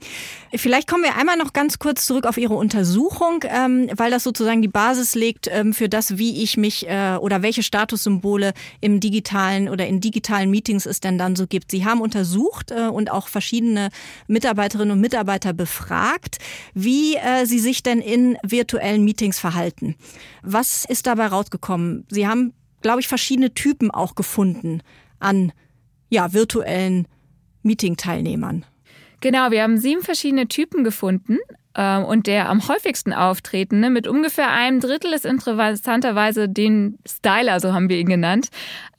Vielleicht 0.54 0.88
kommen 0.88 1.04
wir 1.04 1.16
einmal 1.16 1.36
noch 1.36 1.52
ganz 1.52 1.78
kurz 1.78 2.06
zurück 2.06 2.26
auf 2.26 2.36
Ihre 2.38 2.54
Untersuchung, 2.54 3.44
ähm, 3.48 3.88
weil 3.96 4.10
das 4.10 4.24
sozusagen 4.24 4.62
die 4.62 4.68
Basis 4.68 5.14
legt 5.14 5.48
ähm, 5.50 5.72
für 5.72 5.88
das, 5.88 6.18
wie 6.18 6.42
ich 6.42 6.56
mich 6.56 6.88
äh, 6.88 7.16
oder 7.20 7.42
welche 7.42 7.62
Statussymbole 7.62 8.52
im 8.80 9.00
digitalen 9.00 9.68
oder 9.68 9.86
in 9.86 10.00
digitalen 10.00 10.50
Meetings 10.50 10.86
es 10.86 11.00
denn 11.00 11.18
dann 11.18 11.36
so 11.36 11.46
gibt. 11.46 11.70
Sie 11.70 11.84
haben 11.84 12.00
untersucht 12.00 12.70
äh, 12.70 12.88
und 12.88 13.10
auch 13.10 13.28
verschiedene 13.28 13.90
Mitarbeiterinnen 14.26 14.92
und 14.92 15.00
Mitarbeiter 15.00 15.52
befragt, 15.52 16.38
wie 16.74 17.16
äh, 17.16 17.46
sie 17.46 17.58
sich 17.58 17.75
sich 17.76 17.82
denn 17.82 18.00
in 18.00 18.36
virtuellen 18.42 19.04
Meetings 19.04 19.38
verhalten? 19.38 19.96
Was 20.42 20.84
ist 20.84 21.06
dabei 21.06 21.26
rausgekommen? 21.26 22.06
Sie 22.10 22.26
haben, 22.26 22.54
glaube 22.80 23.00
ich, 23.00 23.08
verschiedene 23.08 23.52
Typen 23.52 23.90
auch 23.90 24.14
gefunden 24.14 24.82
an 25.18 25.52
ja, 26.08 26.32
virtuellen 26.32 27.06
Meeting-Teilnehmern. 27.62 28.64
Genau, 29.20 29.50
wir 29.50 29.62
haben 29.62 29.78
sieben 29.78 30.02
verschiedene 30.02 30.48
Typen 30.48 30.84
gefunden. 30.84 31.38
äh, 31.74 31.98
und 31.98 32.26
der 32.26 32.48
am 32.48 32.68
häufigsten 32.68 33.12
auftretende 33.12 33.90
mit 33.90 34.08
ungefähr 34.08 34.50
einem 34.50 34.80
Drittel 34.80 35.12
ist 35.12 35.26
interessanterweise 35.26 36.48
den 36.48 36.98
Styler, 37.06 37.60
so 37.60 37.74
haben 37.74 37.90
wir 37.90 37.98
ihn 37.98 38.08
genannt. 38.08 38.48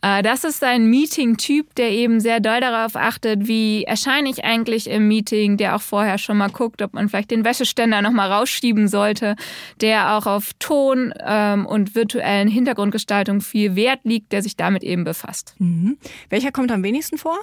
Äh, 0.08 0.24
das 0.24 0.44
ist 0.44 0.64
ein 0.64 0.90
Meeting-Typ, 0.90 1.76
der 1.76 1.92
eben 1.92 2.20
sehr 2.20 2.40
doll 2.40 2.62
darauf 2.62 2.96
achtet, 2.96 3.48
wie 3.48 3.84
erscheine 3.84 4.30
ich 4.30 4.44
eigentlich 4.44 4.90
im 4.90 5.08
Meeting, 5.08 5.58
der 5.58 5.76
auch 5.76 5.82
vorher 5.82 6.18
schon 6.18 6.38
mal 6.38 6.50
guckt, 6.50 6.82
ob 6.82 6.94
man 6.94 7.10
vielleicht 7.10 7.32
den 7.32 7.44
Wäscheständer 7.44 8.02
nochmal 8.02 8.32
rausschieben 8.32 8.88
sollte, 8.88 9.36
der 9.82 10.16
auch 10.16 10.26
auf 10.26 10.52
Ton 10.60 11.14
ähm, 11.26 11.66
und 11.66 11.96
virtuellen 11.96 12.48
Hintergrundgestaltung 12.48 13.42
viel 13.42 13.76
Wert 13.76 14.02
liegt, 14.04 14.32
der 14.32 14.42
sich 14.42 14.56
damit 14.56 14.84
eben 14.84 15.04
befasst. 15.04 15.56
Mhm. 15.60 15.98
Welcher 16.30 16.52
kommt 16.52 16.72
am 16.72 16.84
wenigsten 16.84 17.18
vor? 17.18 17.40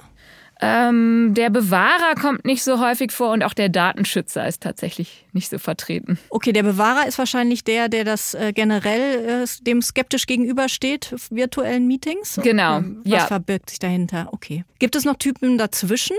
Ähm, 0.61 1.33
der 1.33 1.49
Bewahrer 1.49 2.15
kommt 2.19 2.45
nicht 2.45 2.63
so 2.63 2.79
häufig 2.79 3.11
vor 3.11 3.33
und 3.33 3.43
auch 3.43 3.53
der 3.53 3.67
Datenschützer 3.67 4.47
ist 4.47 4.63
tatsächlich 4.63 5.25
nicht 5.33 5.49
so 5.49 5.57
vertreten. 5.57 6.17
Okay, 6.29 6.53
der 6.53 6.63
Bewahrer 6.63 7.07
ist 7.07 7.17
wahrscheinlich 7.17 7.65
der, 7.65 7.89
der 7.89 8.05
das 8.05 8.33
äh, 8.35 8.53
generell 8.53 9.43
äh, 9.43 9.63
dem 9.63 9.81
skeptisch 9.81 10.27
gegenübersteht, 10.27 11.13
virtuellen 11.29 11.87
Meetings. 11.87 12.39
Genau. 12.41 12.54
Was 13.03 13.11
ja. 13.11 13.27
verbirgt 13.27 13.69
sich 13.69 13.79
dahinter? 13.79 14.29
Okay. 14.31 14.63
Gibt 14.79 14.95
es 14.95 15.05
noch 15.05 15.15
Typen 15.15 15.57
dazwischen? 15.57 16.17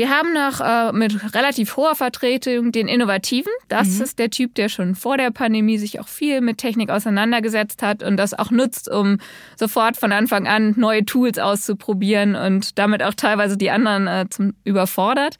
Wir 0.00 0.08
haben 0.08 0.32
noch 0.32 0.60
äh, 0.60 0.92
mit 0.92 1.34
relativ 1.34 1.76
hoher 1.76 1.94
Vertretung 1.94 2.72
den 2.72 2.88
Innovativen. 2.88 3.52
Das 3.68 3.86
mhm. 3.86 4.02
ist 4.04 4.18
der 4.18 4.30
Typ, 4.30 4.54
der 4.54 4.68
schon 4.68 4.94
vor 4.94 5.18
der 5.18 5.30
Pandemie 5.30 5.76
sich 5.76 6.00
auch 6.00 6.08
viel 6.08 6.40
mit 6.40 6.56
Technik 6.56 6.88
auseinandergesetzt 6.88 7.82
hat 7.82 8.02
und 8.02 8.16
das 8.16 8.32
auch 8.32 8.50
nutzt, 8.50 8.90
um 8.90 9.18
sofort 9.56 9.98
von 9.98 10.12
Anfang 10.12 10.46
an 10.46 10.72
neue 10.78 11.04
Tools 11.04 11.38
auszuprobieren 11.38 12.34
und 12.34 12.78
damit 12.78 13.02
auch 13.02 13.12
teilweise 13.12 13.58
die 13.58 13.70
anderen 13.70 14.06
äh, 14.06 14.26
zum 14.30 14.54
überfordert. 14.64 15.36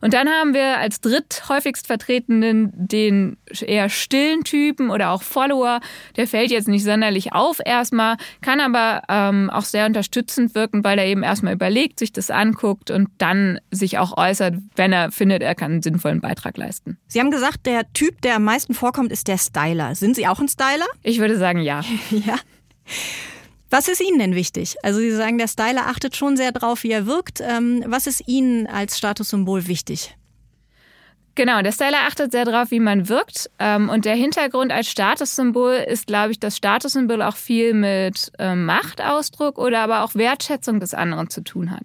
Und 0.00 0.14
dann 0.14 0.28
haben 0.28 0.54
wir 0.54 0.78
als 0.78 1.00
dritthäufigst 1.00 1.88
vertretenen 1.88 2.70
den 2.72 3.36
eher 3.66 3.88
stillen 3.88 4.44
Typen 4.44 4.90
oder 4.90 5.10
auch 5.10 5.24
Follower. 5.24 5.80
Der 6.16 6.28
fällt 6.28 6.52
jetzt 6.52 6.68
nicht 6.68 6.84
sonderlich 6.84 7.32
auf 7.32 7.58
erstmal, 7.64 8.16
kann 8.42 8.60
aber 8.60 9.02
ähm, 9.08 9.50
auch 9.50 9.64
sehr 9.64 9.86
unterstützend 9.86 10.54
wirken, 10.54 10.84
weil 10.84 11.00
er 11.00 11.06
eben 11.06 11.24
erstmal 11.24 11.54
überlegt, 11.54 11.98
sich 11.98 12.12
das 12.12 12.30
anguckt 12.30 12.92
und 12.92 13.08
dann 13.18 13.58
sich 13.72 13.94
sich 13.94 13.98
auch 14.04 14.16
äußert, 14.16 14.54
wenn 14.76 14.92
er 14.92 15.10
findet, 15.10 15.42
er 15.42 15.54
kann 15.54 15.72
einen 15.72 15.82
sinnvollen 15.82 16.20
Beitrag 16.20 16.56
leisten. 16.56 16.98
Sie 17.08 17.20
haben 17.20 17.30
gesagt, 17.30 17.66
der 17.66 17.92
Typ, 17.92 18.20
der 18.22 18.36
am 18.36 18.44
meisten 18.44 18.74
vorkommt, 18.74 19.10
ist 19.10 19.28
der 19.28 19.38
Styler. 19.38 19.94
Sind 19.94 20.16
Sie 20.16 20.26
auch 20.26 20.40
ein 20.40 20.48
Styler? 20.48 20.86
Ich 21.02 21.18
würde 21.18 21.38
sagen, 21.38 21.60
ja. 21.60 21.82
ja. 22.10 22.36
Was 23.70 23.88
ist 23.88 24.00
Ihnen 24.00 24.18
denn 24.18 24.34
wichtig? 24.34 24.76
Also 24.82 25.00
Sie 25.00 25.10
sagen, 25.10 25.38
der 25.38 25.48
Styler 25.48 25.86
achtet 25.86 26.14
schon 26.16 26.36
sehr 26.36 26.52
drauf, 26.52 26.84
wie 26.84 26.92
er 26.92 27.06
wirkt. 27.06 27.40
Ähm, 27.40 27.82
was 27.86 28.06
ist 28.06 28.28
Ihnen 28.28 28.66
als 28.66 28.98
Statussymbol 28.98 29.66
wichtig? 29.66 30.14
Genau, 31.36 31.62
der 31.62 31.72
Styler 31.72 32.06
achtet 32.06 32.30
sehr 32.30 32.44
darauf, 32.44 32.70
wie 32.70 32.78
man 32.78 33.08
wirkt. 33.08 33.50
Ähm, 33.58 33.88
und 33.88 34.04
der 34.04 34.14
Hintergrund 34.14 34.70
als 34.70 34.88
Statussymbol 34.88 35.72
ist, 35.72 36.06
glaube 36.06 36.30
ich, 36.30 36.38
dass 36.38 36.56
Statussymbol 36.56 37.22
auch 37.22 37.34
viel 37.34 37.74
mit 37.74 38.30
ähm, 38.38 38.66
Machtausdruck 38.66 39.58
oder 39.58 39.80
aber 39.80 40.04
auch 40.04 40.14
Wertschätzung 40.14 40.78
des 40.78 40.94
anderen 40.94 41.30
zu 41.30 41.42
tun 41.42 41.72
hat. 41.72 41.82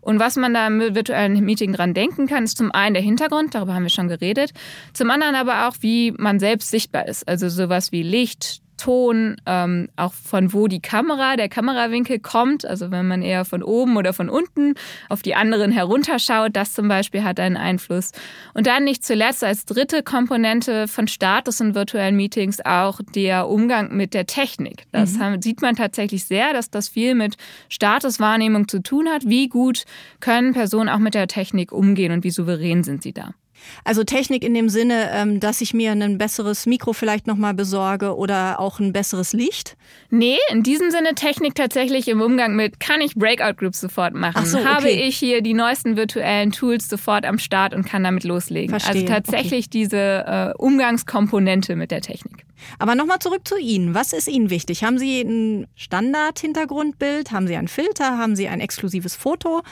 Und 0.00 0.18
was 0.18 0.34
man 0.34 0.52
da 0.52 0.66
im 0.66 0.80
virtuellen 0.80 1.44
Meeting 1.44 1.72
dran 1.72 1.94
denken 1.94 2.26
kann, 2.26 2.42
ist 2.42 2.58
zum 2.58 2.72
einen 2.72 2.94
der 2.94 3.02
Hintergrund, 3.02 3.54
darüber 3.54 3.74
haben 3.74 3.84
wir 3.84 3.90
schon 3.90 4.08
geredet, 4.08 4.52
zum 4.94 5.10
anderen 5.10 5.36
aber 5.36 5.68
auch, 5.68 5.76
wie 5.80 6.12
man 6.12 6.40
selbst 6.40 6.70
sichtbar 6.70 7.06
ist. 7.06 7.28
Also 7.28 7.48
sowas 7.48 7.92
wie 7.92 8.02
Licht, 8.02 8.62
Ton, 8.78 9.36
ähm, 9.44 9.88
auch 9.96 10.14
von 10.14 10.52
wo 10.54 10.68
die 10.68 10.80
Kamera, 10.80 11.36
der 11.36 11.48
Kamerawinkel 11.50 12.18
kommt. 12.18 12.64
Also 12.64 12.90
wenn 12.90 13.06
man 13.06 13.20
eher 13.20 13.44
von 13.44 13.62
oben 13.62 13.96
oder 13.96 14.12
von 14.14 14.30
unten 14.30 14.74
auf 15.08 15.22
die 15.22 15.34
anderen 15.34 15.70
herunterschaut, 15.70 16.56
das 16.56 16.72
zum 16.72 16.88
Beispiel 16.88 17.24
hat 17.24 17.38
einen 17.38 17.58
Einfluss. 17.58 18.12
Und 18.54 18.66
dann 18.66 18.84
nicht 18.84 19.04
zuletzt 19.04 19.44
als 19.44 19.66
dritte 19.66 20.02
Komponente 20.02 20.88
von 20.88 21.08
Status 21.08 21.60
in 21.60 21.74
virtuellen 21.74 22.16
Meetings 22.16 22.64
auch 22.64 23.00
der 23.14 23.48
Umgang 23.48 23.94
mit 23.94 24.14
der 24.14 24.26
Technik. 24.26 24.84
Das 24.92 25.18
mhm. 25.18 25.42
sieht 25.42 25.60
man 25.60 25.76
tatsächlich 25.76 26.24
sehr, 26.24 26.52
dass 26.52 26.70
das 26.70 26.88
viel 26.88 27.14
mit 27.14 27.36
Statuswahrnehmung 27.68 28.68
zu 28.68 28.82
tun 28.82 29.08
hat. 29.08 29.26
Wie 29.26 29.48
gut 29.48 29.84
können 30.20 30.54
Personen 30.54 30.88
auch 30.88 30.98
mit 30.98 31.14
der 31.14 31.26
Technik 31.26 31.72
umgehen 31.72 32.12
und 32.12 32.24
wie 32.24 32.30
souverän 32.30 32.84
sind 32.84 33.02
sie 33.02 33.12
da? 33.12 33.34
Also 33.84 34.04
Technik 34.04 34.44
in 34.44 34.54
dem 34.54 34.68
Sinne, 34.68 35.10
ähm, 35.12 35.40
dass 35.40 35.60
ich 35.60 35.74
mir 35.74 35.92
ein 35.92 36.18
besseres 36.18 36.66
Mikro 36.66 36.92
vielleicht 36.92 37.26
nochmal 37.26 37.54
besorge 37.54 38.16
oder 38.16 38.60
auch 38.60 38.80
ein 38.80 38.92
besseres 38.92 39.32
Licht? 39.32 39.76
Nee, 40.10 40.38
in 40.50 40.62
diesem 40.62 40.90
Sinne 40.90 41.14
Technik 41.14 41.54
tatsächlich 41.54 42.08
im 42.08 42.20
Umgang 42.20 42.56
mit, 42.56 42.80
kann 42.80 43.00
ich 43.00 43.14
Breakout 43.14 43.54
Groups 43.56 43.80
sofort 43.80 44.14
machen? 44.14 44.44
So, 44.46 44.58
okay. 44.58 44.66
Habe 44.66 44.90
ich 44.90 45.16
hier 45.16 45.42
die 45.42 45.54
neuesten 45.54 45.96
virtuellen 45.96 46.52
Tools 46.52 46.88
sofort 46.88 47.24
am 47.24 47.38
Start 47.38 47.74
und 47.74 47.84
kann 47.84 48.04
damit 48.04 48.24
loslegen? 48.24 48.70
Verstehe. 48.70 49.02
Also 49.02 49.06
tatsächlich 49.06 49.66
okay. 49.66 49.70
diese 49.72 49.98
äh, 49.98 50.52
Umgangskomponente 50.58 51.76
mit 51.76 51.90
der 51.90 52.00
Technik. 52.00 52.44
Aber 52.78 52.94
nochmal 52.94 53.18
zurück 53.20 53.46
zu 53.46 53.56
Ihnen. 53.58 53.94
Was 53.94 54.12
ist 54.12 54.28
Ihnen 54.28 54.50
wichtig? 54.50 54.84
Haben 54.84 54.98
Sie 54.98 55.20
ein 55.20 55.66
Standard-Hintergrundbild? 55.76 57.30
Haben 57.30 57.46
Sie 57.46 57.56
einen 57.56 57.68
Filter? 57.68 58.18
Haben 58.18 58.36
Sie 58.36 58.48
ein 58.48 58.60
exklusives 58.60 59.14
Foto? 59.14 59.62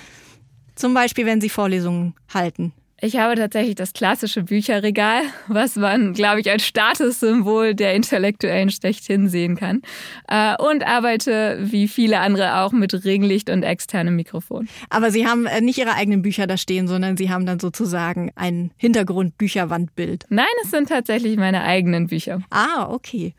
Zum 0.74 0.94
Beispiel, 0.94 1.26
wenn 1.26 1.40
Sie 1.40 1.48
Vorlesungen 1.48 2.14
halten. 2.32 2.72
Ich 3.06 3.18
habe 3.18 3.36
tatsächlich 3.36 3.76
das 3.76 3.92
klassische 3.92 4.42
Bücherregal, 4.42 5.22
was 5.46 5.76
man, 5.76 6.12
glaube 6.12 6.40
ich, 6.40 6.50
als 6.50 6.66
Statussymbol 6.66 7.76
der 7.76 7.94
Intellektuellen 7.94 8.68
schlechthin 8.68 9.28
sehen 9.28 9.54
kann. 9.54 9.82
Äh, 10.26 10.60
und 10.60 10.84
arbeite, 10.84 11.56
wie 11.60 11.86
viele 11.86 12.18
andere 12.18 12.62
auch, 12.62 12.72
mit 12.72 13.04
Ringlicht 13.04 13.48
und 13.48 13.62
externem 13.62 14.16
Mikrofon. 14.16 14.68
Aber 14.90 15.12
Sie 15.12 15.24
haben 15.24 15.46
äh, 15.46 15.60
nicht 15.60 15.78
Ihre 15.78 15.94
eigenen 15.94 16.22
Bücher 16.22 16.48
da 16.48 16.56
stehen, 16.56 16.88
sondern 16.88 17.16
Sie 17.16 17.30
haben 17.30 17.46
dann 17.46 17.60
sozusagen 17.60 18.32
ein 18.34 18.72
Hintergrund-Bücherwandbild. 18.76 20.24
Nein, 20.28 20.46
es 20.64 20.72
sind 20.72 20.88
tatsächlich 20.88 21.36
meine 21.36 21.62
eigenen 21.62 22.08
Bücher. 22.08 22.42
Ah, 22.50 22.88
okay. 22.90 23.34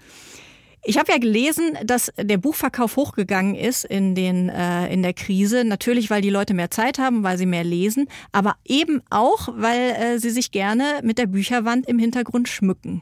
Ich 0.89 0.98
habe 0.98 1.12
ja 1.12 1.17
gelesen, 1.17 1.77
dass 1.84 2.13
der 2.17 2.38
Buchverkauf 2.38 2.96
hochgegangen 2.96 3.56
ist 3.56 3.84
in, 3.84 4.15
den, 4.15 4.48
äh, 4.48 4.88
in 4.88 5.03
der 5.03 5.12
Krise. 5.12 5.65
Natürlich, 5.65 6.10
weil 6.10 6.22
die 6.22 6.29
Leute 6.29 6.53
mehr 6.53 6.72
Zeit 6.72 6.98
haben, 6.98 7.24
weil 7.24 7.38
sie 7.38 7.46
mehr 7.46 7.65
lesen, 7.65 8.08
aber 8.32 8.56
eben 8.63 9.01
auch, 9.10 9.50
weil 9.51 9.91
äh, 9.91 10.17
sie 10.17 10.29
sich 10.29 10.51
gerne 10.51 11.01
mit 11.03 11.17
der 11.17 11.25
Bücherwand 11.25 11.89
im 11.89 12.00
Hintergrund 12.00 12.48
schmücken. 12.48 13.01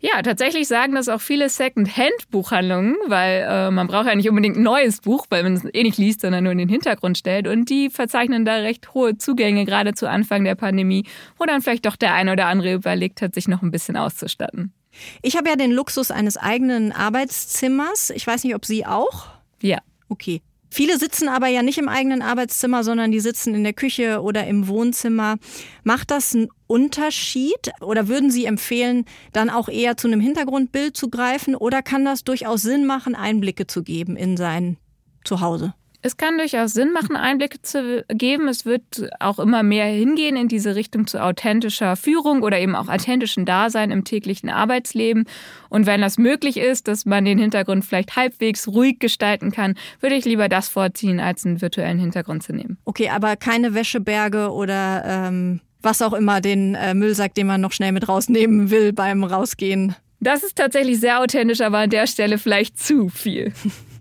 Ja, 0.00 0.22
tatsächlich 0.22 0.66
sagen 0.66 0.96
das 0.96 1.08
auch 1.08 1.20
viele 1.20 1.48
Second-Hand-Buchhandlungen, 1.48 2.96
weil 3.06 3.46
äh, 3.48 3.70
man 3.70 3.86
braucht 3.86 4.06
ja 4.06 4.16
nicht 4.16 4.28
unbedingt 4.28 4.56
ein 4.56 4.64
neues 4.64 5.00
Buch, 5.00 5.26
weil 5.30 5.44
man 5.44 5.52
es 5.52 5.64
eh 5.72 5.84
nicht 5.84 5.98
liest, 5.98 6.22
sondern 6.22 6.42
nur 6.42 6.52
in 6.52 6.58
den 6.58 6.68
Hintergrund 6.68 7.16
stellt. 7.16 7.46
Und 7.46 7.70
die 7.70 7.90
verzeichnen 7.90 8.44
da 8.44 8.56
recht 8.56 8.92
hohe 8.92 9.18
Zugänge, 9.18 9.66
gerade 9.66 9.94
zu 9.94 10.10
Anfang 10.10 10.42
der 10.42 10.56
Pandemie, 10.56 11.04
wo 11.38 11.44
dann 11.44 11.62
vielleicht 11.62 11.86
doch 11.86 11.94
der 11.94 12.12
eine 12.12 12.32
oder 12.32 12.46
andere 12.46 12.72
überlegt 12.74 13.22
hat, 13.22 13.36
sich 13.36 13.46
noch 13.46 13.62
ein 13.62 13.70
bisschen 13.70 13.96
auszustatten. 13.96 14.72
Ich 15.22 15.36
habe 15.36 15.48
ja 15.48 15.56
den 15.56 15.72
Luxus 15.72 16.10
eines 16.10 16.36
eigenen 16.36 16.92
Arbeitszimmers. 16.92 18.10
Ich 18.10 18.26
weiß 18.26 18.44
nicht, 18.44 18.54
ob 18.54 18.64
Sie 18.64 18.86
auch? 18.86 19.26
Ja. 19.60 19.78
Okay. 20.08 20.42
Viele 20.74 20.98
sitzen 20.98 21.28
aber 21.28 21.46
ja 21.46 21.62
nicht 21.62 21.78
im 21.78 21.88
eigenen 21.88 22.20
Arbeitszimmer, 22.20 22.82
sondern 22.82 23.12
die 23.12 23.20
sitzen 23.20 23.54
in 23.54 23.62
der 23.62 23.74
Küche 23.74 24.20
oder 24.22 24.44
im 24.48 24.66
Wohnzimmer. 24.66 25.36
Macht 25.84 26.10
das 26.10 26.34
einen 26.34 26.48
Unterschied 26.66 27.70
oder 27.80 28.08
würden 28.08 28.32
Sie 28.32 28.44
empfehlen, 28.44 29.04
dann 29.32 29.50
auch 29.50 29.68
eher 29.68 29.96
zu 29.96 30.08
einem 30.08 30.18
Hintergrundbild 30.18 30.96
zu 30.96 31.10
greifen 31.10 31.54
oder 31.54 31.80
kann 31.80 32.04
das 32.04 32.24
durchaus 32.24 32.62
Sinn 32.62 32.86
machen, 32.86 33.14
Einblicke 33.14 33.68
zu 33.68 33.84
geben 33.84 34.16
in 34.16 34.36
sein 34.36 34.76
Zuhause? 35.22 35.74
Es 36.06 36.18
kann 36.18 36.36
durchaus 36.36 36.74
Sinn 36.74 36.92
machen, 36.92 37.16
Einblicke 37.16 37.62
zu 37.62 38.04
geben. 38.08 38.46
Es 38.48 38.66
wird 38.66 39.08
auch 39.20 39.38
immer 39.38 39.62
mehr 39.62 39.86
hingehen 39.86 40.36
in 40.36 40.48
diese 40.48 40.74
Richtung 40.74 41.06
zu 41.06 41.22
authentischer 41.22 41.96
Führung 41.96 42.42
oder 42.42 42.60
eben 42.60 42.76
auch 42.76 42.88
authentischen 42.88 43.46
Dasein 43.46 43.90
im 43.90 44.04
täglichen 44.04 44.50
Arbeitsleben. 44.50 45.24
Und 45.70 45.86
wenn 45.86 46.02
das 46.02 46.18
möglich 46.18 46.58
ist, 46.58 46.88
dass 46.88 47.06
man 47.06 47.24
den 47.24 47.38
Hintergrund 47.38 47.86
vielleicht 47.86 48.16
halbwegs 48.16 48.68
ruhig 48.68 48.98
gestalten 48.98 49.50
kann, 49.50 49.76
würde 50.00 50.16
ich 50.16 50.26
lieber 50.26 50.50
das 50.50 50.68
vorziehen, 50.68 51.20
als 51.20 51.46
einen 51.46 51.62
virtuellen 51.62 51.98
Hintergrund 51.98 52.42
zu 52.42 52.52
nehmen. 52.52 52.76
Okay, 52.84 53.08
aber 53.08 53.36
keine 53.36 53.72
Wäscheberge 53.72 54.50
oder 54.52 55.04
ähm, 55.06 55.62
was 55.80 56.02
auch 56.02 56.12
immer, 56.12 56.42
den 56.42 56.74
äh, 56.74 56.92
Müllsack, 56.92 57.34
den 57.34 57.46
man 57.46 57.62
noch 57.62 57.72
schnell 57.72 57.92
mit 57.92 58.10
rausnehmen 58.10 58.68
will 58.68 58.92
beim 58.92 59.24
Rausgehen. 59.24 59.96
Das 60.20 60.42
ist 60.42 60.56
tatsächlich 60.56 61.00
sehr 61.00 61.22
authentisch, 61.22 61.62
aber 61.62 61.78
an 61.78 61.88
der 61.88 62.06
Stelle 62.06 62.36
vielleicht 62.36 62.78
zu 62.78 63.08
viel. 63.08 63.54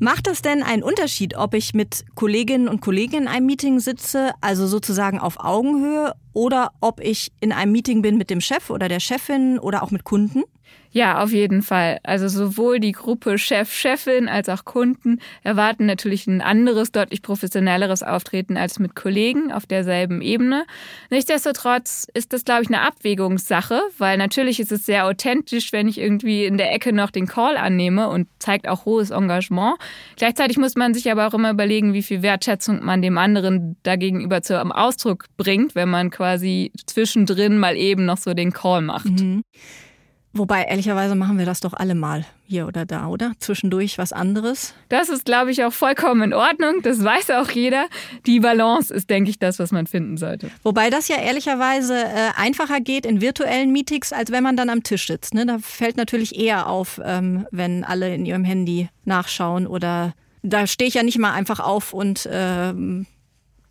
Macht 0.00 0.28
es 0.28 0.42
denn 0.42 0.62
einen 0.62 0.84
Unterschied, 0.84 1.36
ob 1.36 1.54
ich 1.54 1.74
mit 1.74 2.04
Kolleginnen 2.14 2.68
und 2.68 2.80
Kollegen 2.80 3.22
in 3.22 3.28
einem 3.28 3.46
Meeting 3.46 3.80
sitze, 3.80 4.30
also 4.40 4.68
sozusagen 4.68 5.18
auf 5.18 5.40
Augenhöhe, 5.40 6.14
oder 6.32 6.70
ob 6.80 7.00
ich 7.00 7.32
in 7.40 7.50
einem 7.50 7.72
Meeting 7.72 8.00
bin 8.00 8.16
mit 8.16 8.30
dem 8.30 8.40
Chef 8.40 8.70
oder 8.70 8.88
der 8.88 9.00
Chefin 9.00 9.58
oder 9.58 9.82
auch 9.82 9.90
mit 9.90 10.04
Kunden? 10.04 10.44
Ja, 10.90 11.22
auf 11.22 11.32
jeden 11.32 11.62
Fall. 11.62 11.98
Also 12.02 12.28
sowohl 12.28 12.80
die 12.80 12.92
Gruppe 12.92 13.38
Chef, 13.38 13.72
Chefin 13.72 14.28
als 14.28 14.48
auch 14.48 14.64
Kunden 14.64 15.20
erwarten 15.42 15.86
natürlich 15.86 16.26
ein 16.26 16.40
anderes, 16.40 16.92
deutlich 16.92 17.22
professionelleres 17.22 18.02
Auftreten 18.02 18.56
als 18.56 18.78
mit 18.78 18.94
Kollegen 18.94 19.52
auf 19.52 19.66
derselben 19.66 20.22
Ebene. 20.22 20.64
Nichtsdestotrotz 21.10 22.06
ist 22.14 22.32
das, 22.32 22.44
glaube 22.44 22.62
ich, 22.62 22.68
eine 22.68 22.80
Abwägungssache, 22.80 23.82
weil 23.98 24.16
natürlich 24.16 24.60
ist 24.60 24.72
es 24.72 24.86
sehr 24.86 25.06
authentisch, 25.06 25.72
wenn 25.72 25.88
ich 25.88 25.98
irgendwie 25.98 26.46
in 26.46 26.56
der 26.56 26.72
Ecke 26.72 26.92
noch 26.92 27.10
den 27.10 27.26
Call 27.26 27.56
annehme 27.56 28.08
und 28.08 28.28
zeigt 28.38 28.66
auch 28.66 28.86
hohes 28.86 29.10
Engagement. 29.10 29.76
Gleichzeitig 30.16 30.56
muss 30.56 30.74
man 30.74 30.94
sich 30.94 31.10
aber 31.10 31.26
auch 31.26 31.34
immer 31.34 31.50
überlegen, 31.50 31.92
wie 31.92 32.02
viel 32.02 32.22
Wertschätzung 32.22 32.84
man 32.84 33.02
dem 33.02 33.18
anderen 33.18 33.76
dagegenüber 33.82 34.40
zum 34.42 34.72
Ausdruck 34.72 35.26
bringt, 35.36 35.74
wenn 35.74 35.90
man 35.90 36.10
quasi 36.10 36.72
zwischendrin 36.86 37.58
mal 37.58 37.76
eben 37.76 38.06
noch 38.06 38.18
so 38.18 38.32
den 38.32 38.52
Call 38.52 38.80
macht. 38.80 39.06
Mhm. 39.06 39.42
Wobei, 40.34 40.64
ehrlicherweise 40.64 41.14
machen 41.14 41.38
wir 41.38 41.46
das 41.46 41.60
doch 41.60 41.72
alle 41.72 41.94
mal 41.94 42.24
hier 42.46 42.66
oder 42.66 42.84
da, 42.84 43.06
oder? 43.08 43.32
Zwischendurch 43.38 43.98
was 43.98 44.12
anderes. 44.12 44.74
Das 44.88 45.08
ist, 45.08 45.24
glaube 45.24 45.50
ich, 45.50 45.64
auch 45.64 45.72
vollkommen 45.72 46.22
in 46.22 46.34
Ordnung. 46.34 46.80
Das 46.82 47.02
weiß 47.02 47.30
auch 47.30 47.50
jeder. 47.50 47.86
Die 48.26 48.40
Balance 48.40 48.92
ist, 48.92 49.08
denke 49.10 49.30
ich, 49.30 49.38
das, 49.38 49.58
was 49.58 49.72
man 49.72 49.86
finden 49.86 50.16
sollte. 50.16 50.50
Wobei 50.62 50.90
das 50.90 51.08
ja 51.08 51.16
ehrlicherweise 51.16 51.96
äh, 51.96 52.30
einfacher 52.36 52.80
geht 52.80 53.06
in 53.06 53.20
virtuellen 53.20 53.72
Meetings, 53.72 54.12
als 54.12 54.30
wenn 54.30 54.42
man 54.42 54.56
dann 54.56 54.70
am 54.70 54.82
Tisch 54.82 55.06
sitzt. 55.06 55.34
Ne? 55.34 55.46
Da 55.46 55.58
fällt 55.58 55.96
natürlich 55.96 56.38
eher 56.38 56.68
auf, 56.68 57.00
ähm, 57.04 57.46
wenn 57.50 57.84
alle 57.84 58.14
in 58.14 58.26
ihrem 58.26 58.44
Handy 58.44 58.88
nachschauen 59.04 59.66
oder 59.66 60.14
da 60.42 60.66
stehe 60.66 60.88
ich 60.88 60.94
ja 60.94 61.02
nicht 61.02 61.18
mal 61.18 61.32
einfach 61.32 61.60
auf 61.60 61.92
und 61.92 62.28
ähm, 62.30 63.06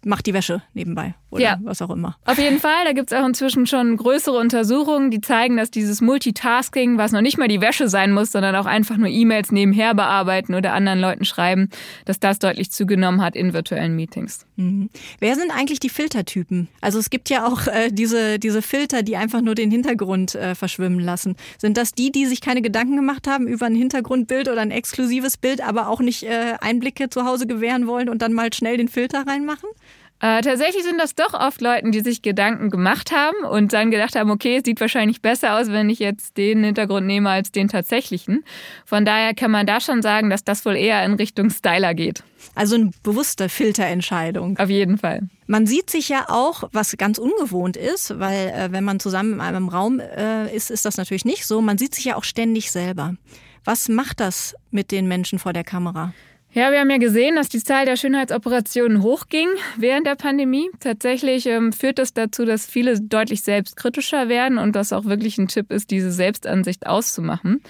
macht 0.04 0.26
die 0.26 0.34
Wäsche 0.34 0.62
nebenbei 0.74 1.16
oder 1.30 1.44
ja. 1.44 1.60
was 1.64 1.82
auch 1.82 1.90
immer. 1.90 2.18
Auf 2.26 2.38
jeden 2.38 2.60
Fall, 2.60 2.86
da 2.86 2.94
gibt 2.94 3.12
es 3.12 3.18
auch 3.18 3.26
inzwischen 3.26 3.68
schon 3.68 3.98
größere 3.98 4.38
Untersuchungen, 4.38 5.12
die 5.12 5.22
zeigen, 5.22 5.58
dass 5.58 5.72
dieses 5.72 6.02
Multitasking, 6.02 6.98
was 6.98 7.12
noch 7.12 7.22
nicht 7.22 7.38
mal 7.38 7.48
die 7.48 7.60
Wäsche 7.60 7.90
sein 7.90 8.14
muss, 8.14 8.32
sondern 8.32 8.56
auch 8.56 8.66
einfach 8.66 8.98
nur 8.98 9.10
E-Mails 9.10 9.52
nebenher 9.52 9.94
bearbeiten 9.94 10.54
oder 10.56 10.74
anderen 10.74 11.00
Leuten 11.00 11.26
schreiben, 11.26 11.70
dass 12.06 12.20
das 12.20 12.40
deutlich 12.40 12.72
zugenommen 12.72 13.22
hat 13.22 13.36
in 13.36 13.54
virtuellen 13.54 13.96
Meetings. 13.96 14.46
Mhm. 14.56 14.90
Wer 15.20 15.36
sind 15.36 15.52
eigentlich 15.52 15.80
die 15.80 15.90
Filtertypen? 15.90 16.70
Also 16.82 17.00
es 17.00 17.10
gibt 17.10 17.30
ja 17.30 17.46
auch 17.46 17.68
äh, 17.68 17.90
diese, 17.92 18.40
diese 18.40 18.62
Filter, 18.62 19.04
die 19.04 19.18
einfach 19.18 19.42
nur 19.42 19.56
den 19.56 19.72
Hintergrund 19.72 20.36
äh, 20.36 20.56
verschwimmen 20.56 21.00
lassen. 21.00 21.36
Sind 21.58 21.78
das 21.78 21.94
die, 21.94 22.12
die 22.12 22.26
sich 22.26 22.40
keine 22.40 22.62
Gedanken 22.62 22.96
gemacht 22.96 23.28
haben 23.28 23.48
über 23.48 23.66
ein 23.66 23.76
Hintergrundbild 23.76 24.48
oder 24.48 24.62
ein 24.62 24.72
exklusives 24.72 25.38
Bild, 25.38 25.62
aber 25.62 25.90
auch 25.90 26.00
nicht 26.00 26.24
äh, 26.24 26.56
Einblicke 26.62 27.10
zu 27.10 27.26
Hause 27.26 27.48
gewähren 27.48 27.88
wollen 27.88 28.08
und 28.08 28.22
dann 28.22 28.34
mal 28.34 28.54
schnell 28.54 28.78
den 28.78 28.88
Filter 28.88 29.26
reinmachen? 29.28 29.70
Äh, 30.20 30.42
tatsächlich 30.42 30.84
sind 30.84 30.98
das 30.98 31.14
doch 31.14 31.34
oft 31.34 31.62
Leute, 31.62 31.92
die 31.92 32.00
sich 32.00 32.24
Gedanken 32.24 32.72
gemacht 32.72 33.12
haben 33.12 33.38
und 33.50 33.74
dann 33.74 33.92
gedacht 33.92 34.16
haben, 34.16 34.32
okay, 34.32 34.58
es 34.58 34.64
sieht 34.66 34.82
wahrscheinlich 34.82 35.22
besser 35.22 35.60
aus, 35.60 35.72
wenn 35.72 35.90
ich 35.92 36.00
jetzt 36.00 36.38
den 36.38 36.64
Hintergrund 36.64 37.06
nehme 37.06 37.30
als 37.30 37.52
den 37.52 37.68
tatsächlichen. 37.68 38.44
Von 38.86 39.06
daher 39.06 39.36
kann 39.36 39.52
man 39.52 39.68
da 39.68 39.80
schon 39.80 40.02
sagen, 40.02 40.32
dass 40.32 40.44
das 40.44 40.66
wohl 40.66 40.76
eher 40.76 41.06
in 41.06 41.14
Richtung 41.14 41.52
Styler 41.52 41.94
geht. 41.94 42.24
Also 42.56 42.76
eine 42.76 42.92
bewusste 43.04 43.48
Filterentscheidung. 43.48 44.58
Auf 44.58 44.70
jeden 44.70 44.98
Fall. 44.98 45.30
Man 45.46 45.68
sieht 45.68 45.92
sich 45.92 46.10
ja 46.10 46.26
auch, 46.30 46.64
was 46.72 46.98
ganz 46.98 47.20
ungewohnt 47.20 47.78
ist, 47.78 48.20
weil 48.20 48.48
äh, 48.50 48.72
wenn 48.72 48.84
man 48.84 49.00
zusammen 49.00 49.34
in 49.34 49.42
einem 49.42 49.70
Raum 49.70 50.00
äh, 50.00 50.54
ist, 50.56 50.72
ist 50.72 50.86
das 50.86 50.98
natürlich 50.98 51.26
nicht 51.26 51.46
so. 51.46 51.62
Man 51.62 51.78
sieht 51.78 51.94
sich 51.94 52.06
ja 52.06 52.16
auch 52.16 52.24
ständig 52.24 52.72
selber. 52.72 53.14
Was 53.64 53.88
macht 53.88 54.20
das 54.20 54.56
mit 54.72 54.92
den 54.92 55.08
Menschen 55.08 55.38
vor 55.38 55.54
der 55.54 55.64
Kamera? 55.64 56.14
Ja, 56.58 56.72
wir 56.72 56.80
haben 56.80 56.90
ja 56.90 56.98
gesehen, 56.98 57.36
dass 57.36 57.50
die 57.50 57.64
Zahl 57.64 57.86
der 57.86 57.98
Schönheitsoperationen 57.98 59.04
hochging 59.04 59.48
während 59.78 60.08
der 60.08 60.16
Pandemie. 60.16 60.72
Tatsächlich 60.80 61.46
ähm, 61.46 61.72
führt 61.72 62.00
das 62.00 62.16
dazu, 62.16 62.46
dass 62.46 62.66
viele 62.66 63.00
deutlich 63.00 63.44
selbstkritischer 63.44 64.28
werden 64.28 64.58
und 64.58 64.76
das 64.76 64.92
auch 64.92 65.06
wirklich 65.06 65.38
ein 65.38 65.50
Tipp 65.50 65.72
ist, 65.72 65.92
diese 65.92 66.12
Selbstansicht 66.12 66.88
auszumachen. 66.88 67.62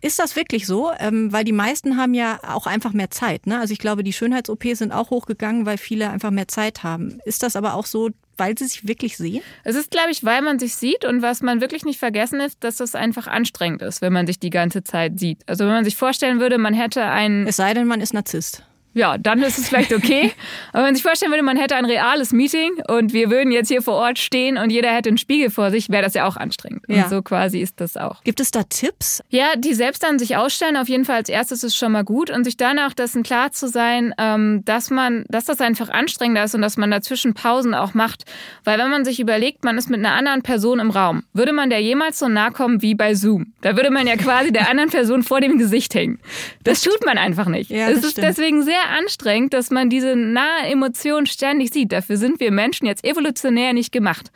Ist 0.00 0.18
das 0.18 0.36
wirklich 0.36 0.66
so? 0.66 0.90
Ähm, 0.98 1.30
weil 1.34 1.44
die 1.44 1.52
meisten 1.52 1.98
haben 1.98 2.14
ja 2.14 2.40
auch 2.48 2.66
einfach 2.66 2.94
mehr 2.94 3.10
Zeit. 3.10 3.46
Ne? 3.46 3.60
Also 3.60 3.74
ich 3.74 3.78
glaube, 3.78 4.02
die 4.02 4.14
Schönheits-OPs 4.14 4.78
sind 4.78 4.92
auch 4.92 5.10
hochgegangen, 5.10 5.66
weil 5.66 5.76
viele 5.76 6.08
einfach 6.08 6.30
mehr 6.30 6.48
Zeit 6.48 6.82
haben. 6.82 7.18
Ist 7.26 7.42
das 7.42 7.56
aber 7.56 7.74
auch 7.74 7.84
so, 7.84 8.08
weil 8.40 8.58
sie 8.58 8.66
sich 8.66 8.88
wirklich 8.88 9.16
sehen? 9.16 9.42
Es 9.62 9.76
ist, 9.76 9.92
glaube 9.92 10.10
ich, 10.10 10.24
weil 10.24 10.42
man 10.42 10.58
sich 10.58 10.74
sieht 10.74 11.04
und 11.04 11.22
was 11.22 11.42
man 11.42 11.60
wirklich 11.60 11.84
nicht 11.84 12.00
vergessen 12.00 12.40
ist, 12.40 12.64
dass 12.64 12.76
das 12.76 12.96
einfach 12.96 13.28
anstrengend 13.28 13.82
ist, 13.82 14.02
wenn 14.02 14.12
man 14.12 14.26
sich 14.26 14.40
die 14.40 14.50
ganze 14.50 14.82
Zeit 14.82 15.20
sieht. 15.20 15.42
Also 15.46 15.64
wenn 15.64 15.72
man 15.72 15.84
sich 15.84 15.96
vorstellen 15.96 16.40
würde, 16.40 16.58
man 16.58 16.74
hätte 16.74 17.04
einen... 17.04 17.46
Es 17.46 17.56
sei 17.56 17.74
denn, 17.74 17.86
man 17.86 18.00
ist 18.00 18.14
Narzisst 18.14 18.64
ja, 18.92 19.18
dann 19.18 19.42
ist 19.42 19.58
es 19.58 19.68
vielleicht 19.68 19.92
okay. 19.92 20.32
Aber 20.72 20.78
wenn 20.78 20.88
man 20.88 20.94
sich 20.94 21.04
vorstellen 21.04 21.30
würde, 21.30 21.44
man 21.44 21.56
hätte 21.56 21.76
ein 21.76 21.84
reales 21.84 22.32
Meeting 22.32 22.82
und 22.88 23.12
wir 23.12 23.30
würden 23.30 23.52
jetzt 23.52 23.68
hier 23.68 23.82
vor 23.82 23.94
Ort 23.94 24.18
stehen 24.18 24.58
und 24.58 24.70
jeder 24.70 24.92
hätte 24.92 25.08
einen 25.08 25.18
Spiegel 25.18 25.50
vor 25.50 25.70
sich, 25.70 25.90
wäre 25.90 26.02
das 26.02 26.14
ja 26.14 26.26
auch 26.26 26.36
anstrengend. 26.36 26.82
Ja. 26.88 27.04
Und 27.04 27.10
so 27.10 27.22
quasi 27.22 27.60
ist 27.60 27.80
das 27.80 27.96
auch. 27.96 28.22
Gibt 28.24 28.40
es 28.40 28.50
da 28.50 28.64
Tipps? 28.64 29.22
Ja, 29.28 29.54
die 29.56 29.74
selbst 29.74 30.02
dann 30.02 30.18
sich 30.18 30.36
ausstellen, 30.36 30.76
auf 30.76 30.88
jeden 30.88 31.04
Fall 31.04 31.16
als 31.16 31.28
erstes 31.28 31.62
ist 31.62 31.76
schon 31.76 31.92
mal 31.92 32.02
gut 32.02 32.30
und 32.30 32.44
sich 32.44 32.56
dann 32.56 32.78
auch 32.80 32.92
dessen 32.92 33.22
klar 33.22 33.52
zu 33.52 33.68
sein, 33.68 34.12
ähm, 34.18 34.62
dass 34.64 34.90
man, 34.90 35.24
dass 35.28 35.44
das 35.44 35.60
einfach 35.60 35.88
anstrengender 35.88 36.42
ist 36.44 36.54
und 36.54 36.62
dass 36.62 36.76
man 36.76 36.90
dazwischen 36.90 37.34
Pausen 37.34 37.74
auch 37.74 37.94
macht. 37.94 38.24
Weil 38.64 38.78
wenn 38.78 38.90
man 38.90 39.04
sich 39.04 39.20
überlegt, 39.20 39.64
man 39.64 39.78
ist 39.78 39.88
mit 39.88 40.00
einer 40.00 40.14
anderen 40.14 40.42
Person 40.42 40.80
im 40.80 40.90
Raum, 40.90 41.22
würde 41.32 41.52
man 41.52 41.70
der 41.70 41.80
jemals 41.80 42.18
so 42.18 42.26
nahe 42.28 42.50
kommen 42.50 42.82
wie 42.82 42.96
bei 42.96 43.14
Zoom? 43.14 43.52
Da 43.60 43.76
würde 43.76 43.90
man 43.90 44.08
ja 44.08 44.16
quasi 44.16 44.52
der 44.52 44.68
anderen 44.68 44.90
Person 44.90 45.22
vor 45.22 45.40
dem 45.40 45.58
Gesicht 45.58 45.94
hängen. 45.94 46.18
Das 46.64 46.82
tut 46.82 47.04
man 47.06 47.18
einfach 47.18 47.46
nicht. 47.46 47.70
Ja, 47.70 47.88
es 47.88 48.02
ist 48.02 48.12
stimmt. 48.12 48.26
deswegen 48.26 48.62
sehr 48.62 48.79
sehr 48.80 48.98
anstrengend, 48.98 49.54
dass 49.54 49.70
man 49.70 49.90
diese 49.90 50.16
nahe 50.16 50.66
Emotion 50.70 51.26
ständig 51.26 51.72
sieht. 51.72 51.92
Dafür 51.92 52.16
sind 52.16 52.40
wir 52.40 52.50
Menschen 52.50 52.86
jetzt 52.86 53.04
evolutionär 53.04 53.72
nicht 53.72 53.92
gemacht. 53.92 54.30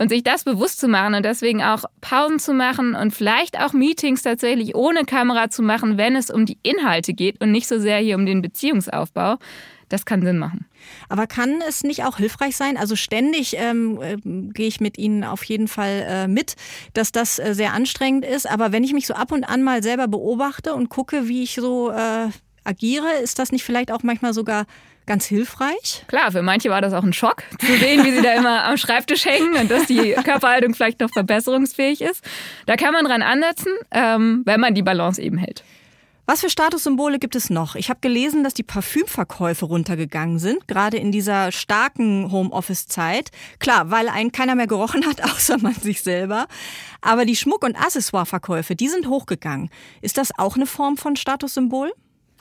Und 0.00 0.10
sich 0.10 0.22
das 0.22 0.44
bewusst 0.44 0.78
zu 0.78 0.86
machen 0.86 1.14
und 1.14 1.24
deswegen 1.24 1.60
auch 1.60 1.82
Pausen 2.00 2.38
zu 2.38 2.54
machen 2.54 2.94
und 2.94 3.12
vielleicht 3.12 3.58
auch 3.58 3.72
Meetings 3.72 4.22
tatsächlich 4.22 4.76
ohne 4.76 5.04
Kamera 5.04 5.50
zu 5.50 5.60
machen, 5.60 5.98
wenn 5.98 6.14
es 6.14 6.30
um 6.30 6.46
die 6.46 6.58
Inhalte 6.62 7.14
geht 7.14 7.40
und 7.40 7.50
nicht 7.50 7.66
so 7.66 7.80
sehr 7.80 7.98
hier 7.98 8.14
um 8.14 8.24
den 8.24 8.40
Beziehungsaufbau, 8.40 9.38
das 9.88 10.04
kann 10.04 10.22
Sinn 10.22 10.38
machen. 10.38 10.66
Aber 11.08 11.26
kann 11.26 11.60
es 11.68 11.82
nicht 11.82 12.04
auch 12.04 12.18
hilfreich 12.18 12.56
sein? 12.56 12.76
Also 12.76 12.94
ständig 12.94 13.56
ähm, 13.56 14.00
äh, 14.00 14.16
gehe 14.52 14.68
ich 14.68 14.80
mit 14.80 14.98
Ihnen 14.98 15.24
auf 15.24 15.42
jeden 15.42 15.66
Fall 15.66 16.06
äh, 16.08 16.28
mit, 16.28 16.54
dass 16.94 17.10
das 17.10 17.40
äh, 17.40 17.54
sehr 17.54 17.72
anstrengend 17.72 18.24
ist. 18.24 18.48
Aber 18.48 18.70
wenn 18.70 18.84
ich 18.84 18.92
mich 18.92 19.08
so 19.08 19.14
ab 19.14 19.32
und 19.32 19.42
an 19.42 19.64
mal 19.64 19.82
selber 19.82 20.06
beobachte 20.06 20.74
und 20.74 20.90
gucke, 20.90 21.26
wie 21.26 21.42
ich 21.42 21.56
so 21.56 21.90
äh, 21.90 22.28
agiere, 22.68 23.14
ist 23.22 23.38
das 23.38 23.50
nicht 23.50 23.64
vielleicht 23.64 23.90
auch 23.90 24.02
manchmal 24.02 24.34
sogar 24.34 24.66
ganz 25.06 25.24
hilfreich? 25.26 26.04
Klar, 26.06 26.30
für 26.30 26.42
manche 26.42 26.70
war 26.70 26.80
das 26.80 26.92
auch 26.92 27.02
ein 27.02 27.12
Schock, 27.12 27.42
zu 27.58 27.66
sehen, 27.78 28.04
wie 28.04 28.12
sie 28.12 28.22
da 28.22 28.34
immer 28.34 28.64
am 28.64 28.76
Schreibtisch 28.76 29.24
hängen 29.24 29.54
und 29.56 29.70
dass 29.70 29.86
die 29.86 30.12
Körperhaltung 30.24 30.74
vielleicht 30.74 31.00
noch 31.00 31.10
verbesserungsfähig 31.10 32.02
ist. 32.02 32.22
Da 32.66 32.76
kann 32.76 32.92
man 32.92 33.04
dran 33.04 33.22
ansetzen, 33.22 33.72
ähm, 33.90 34.42
wenn 34.44 34.60
man 34.60 34.74
die 34.74 34.82
Balance 34.82 35.20
eben 35.20 35.38
hält. 35.38 35.64
Was 36.30 36.42
für 36.42 36.50
Statussymbole 36.50 37.18
gibt 37.18 37.36
es 37.36 37.48
noch? 37.48 37.74
Ich 37.74 37.88
habe 37.88 38.00
gelesen, 38.02 38.44
dass 38.44 38.52
die 38.52 38.62
Parfümverkäufe 38.62 39.64
runtergegangen 39.64 40.38
sind, 40.38 40.68
gerade 40.68 40.98
in 40.98 41.10
dieser 41.10 41.52
starken 41.52 42.30
Homeoffice-Zeit. 42.30 43.30
Klar, 43.60 43.90
weil 43.90 44.10
einen 44.10 44.30
keiner 44.30 44.54
mehr 44.54 44.66
gerochen 44.66 45.06
hat, 45.06 45.24
außer 45.24 45.56
man 45.56 45.72
sich 45.72 46.02
selber. 46.02 46.46
Aber 47.00 47.24
die 47.24 47.34
Schmuck- 47.34 47.64
und 47.64 47.76
Accessoireverkäufe, 47.76 48.76
die 48.76 48.88
sind 48.88 49.08
hochgegangen. 49.08 49.70
Ist 50.02 50.18
das 50.18 50.38
auch 50.38 50.56
eine 50.56 50.66
Form 50.66 50.98
von 50.98 51.16
Statussymbol? 51.16 51.94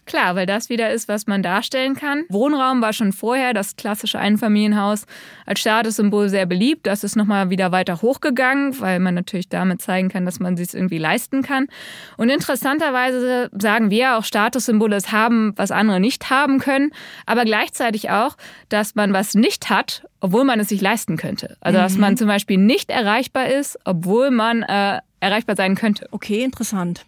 Klar, 0.08 0.36
weil 0.36 0.46
das 0.46 0.70
wieder 0.70 0.92
ist, 0.92 1.10
was 1.10 1.28
man 1.28 1.44
darstellen 1.44 1.94
kann. 1.94 2.24
Wohnraum 2.30 2.82
war 2.82 2.94
schon 2.94 3.12
vorher 3.12 3.54
das 3.54 3.76
klassische 3.76 4.18
Einfamilienhaus 4.18 5.06
als 5.46 5.60
Statussymbol 5.60 6.30
sehr 6.30 6.46
beliebt. 6.46 6.88
Das 6.88 7.04
ist 7.04 7.18
nochmal 7.18 7.50
wieder 7.50 7.74
weiter 7.74 8.02
hochgegangen, 8.02 8.80
weil 8.80 9.00
man 9.00 9.16
natürlich 9.16 9.50
damit 9.50 9.82
zeigen 9.82 10.08
kann, 10.08 10.26
dass 10.26 10.40
man 10.40 10.56
sich 10.56 10.74
irgendwie 10.74 10.98
leisten 10.98 11.44
kann. 11.44 11.68
Und 12.16 12.30
interessanterweise 12.30 13.50
sagen 13.52 13.92
wir 13.92 14.18
auch 14.18 14.24
Statussymbole, 14.24 14.96
es 14.96 15.12
haben, 15.12 15.52
was 15.58 15.72
andere 15.72 16.00
nicht 16.00 16.30
haben 16.30 16.60
können, 16.60 16.92
aber 17.26 17.44
gleichzeitig 17.44 18.10
auch, 18.10 18.38
dass 18.70 18.96
man 18.96 19.12
was 19.12 19.36
nicht 19.36 19.70
hat, 19.70 20.08
obwohl 20.22 20.46
man 20.46 20.62
es 20.62 20.70
sich 20.70 20.80
leisten 20.80 21.18
könnte. 21.18 21.58
Also 21.60 21.80
dass 21.80 21.98
man 21.98 22.14
mhm. 22.14 22.18
zum 22.18 22.28
Beispiel 22.28 22.58
nicht 22.58 22.90
erreichbar 22.90 23.48
ist, 23.48 23.78
obwohl 23.84 24.32
man 24.32 24.64
äh, 24.64 25.00
erreichbar 25.20 25.58
sein 25.58 25.76
könnte. 25.76 26.08
Okay, 26.12 26.44
interessant. 26.44 27.06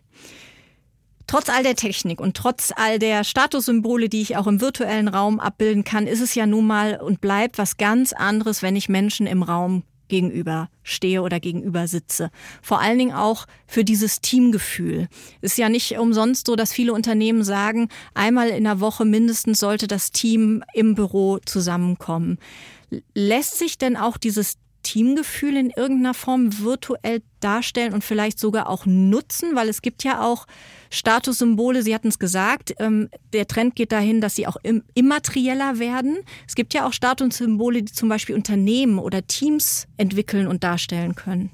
Trotz 1.30 1.48
all 1.48 1.62
der 1.62 1.76
Technik 1.76 2.20
und 2.22 2.36
trotz 2.36 2.74
all 2.76 2.98
der 2.98 3.24
Statussymbole, 3.24 4.10
die 4.10 4.24
ich 4.24 4.36
auch 4.36 4.48
im 4.48 4.62
virtuellen 4.62 5.08
Raum 5.08 5.40
abbilden 5.40 5.84
kann, 5.84 6.08
ist 6.08 6.22
es 6.22 6.34
ja 6.34 6.48
nun 6.48 6.66
mal 6.66 7.00
und 7.00 7.22
bleibt 7.22 7.60
was 7.60 7.78
ganz 7.78 8.14
anderes, 8.14 8.64
wenn 8.64 8.76
ich 8.76 8.90
Menschen 8.90 9.28
im 9.28 9.44
Raum 9.44 9.84
gegenüber 10.08 10.70
stehe 10.82 11.22
oder 11.22 11.40
gegenüber 11.40 11.88
sitze. 11.88 12.32
Vor 12.64 12.82
allen 12.82 12.98
Dingen 12.98 13.14
auch 13.14 13.46
für 13.68 13.84
dieses 13.84 14.22
Teamgefühl. 14.22 15.08
Ist 15.42 15.60
ja 15.60 15.70
nicht 15.70 16.00
umsonst 16.00 16.48
so, 16.48 16.56
dass 16.56 16.74
viele 16.74 16.94
Unternehmen 16.94 17.44
sagen, 17.44 17.90
einmal 18.16 18.50
in 18.50 18.64
der 18.64 18.80
Woche 18.80 19.06
mindestens 19.06 19.60
sollte 19.60 19.86
das 19.86 20.10
Team 20.10 20.64
im 20.74 20.96
Büro 20.96 21.38
zusammenkommen. 21.46 22.40
Lässt 23.14 23.60
sich 23.60 23.78
denn 23.78 23.98
auch 23.98 24.18
dieses 24.18 24.58
Teamgefühl 24.84 25.58
in 25.58 25.70
irgendeiner 25.70 26.14
Form 26.14 26.60
virtuell 26.60 27.22
darstellen 27.40 27.94
und 27.94 28.04
vielleicht 28.04 28.40
sogar 28.40 28.70
auch 28.70 28.86
nutzen? 28.86 29.56
Weil 29.56 29.70
es 29.70 29.82
gibt 29.82 30.04
ja 30.04 30.22
auch 30.22 30.46
Statussymbole, 30.90 31.84
Sie 31.84 31.94
hatten 31.94 32.08
es 32.08 32.20
gesagt, 32.20 32.74
ähm, 32.80 33.10
der 33.34 33.48
Trend 33.48 33.76
geht 33.76 33.92
dahin, 33.92 34.22
dass 34.22 34.36
sie 34.36 34.48
auch 34.48 34.58
immaterieller 34.94 35.80
werden. 35.80 36.18
Es 36.48 36.56
gibt 36.56 36.74
ja 36.74 36.88
auch 36.88 36.94
Statussymbole, 36.94 37.84
die 37.84 37.92
zum 37.92 38.10
Beispiel 38.10 38.36
Unternehmen 38.36 39.00
oder 39.00 39.26
Teams 39.26 39.88
entwickeln 39.98 40.48
und 40.48 40.64
darstellen 40.64 41.16
können. 41.16 41.52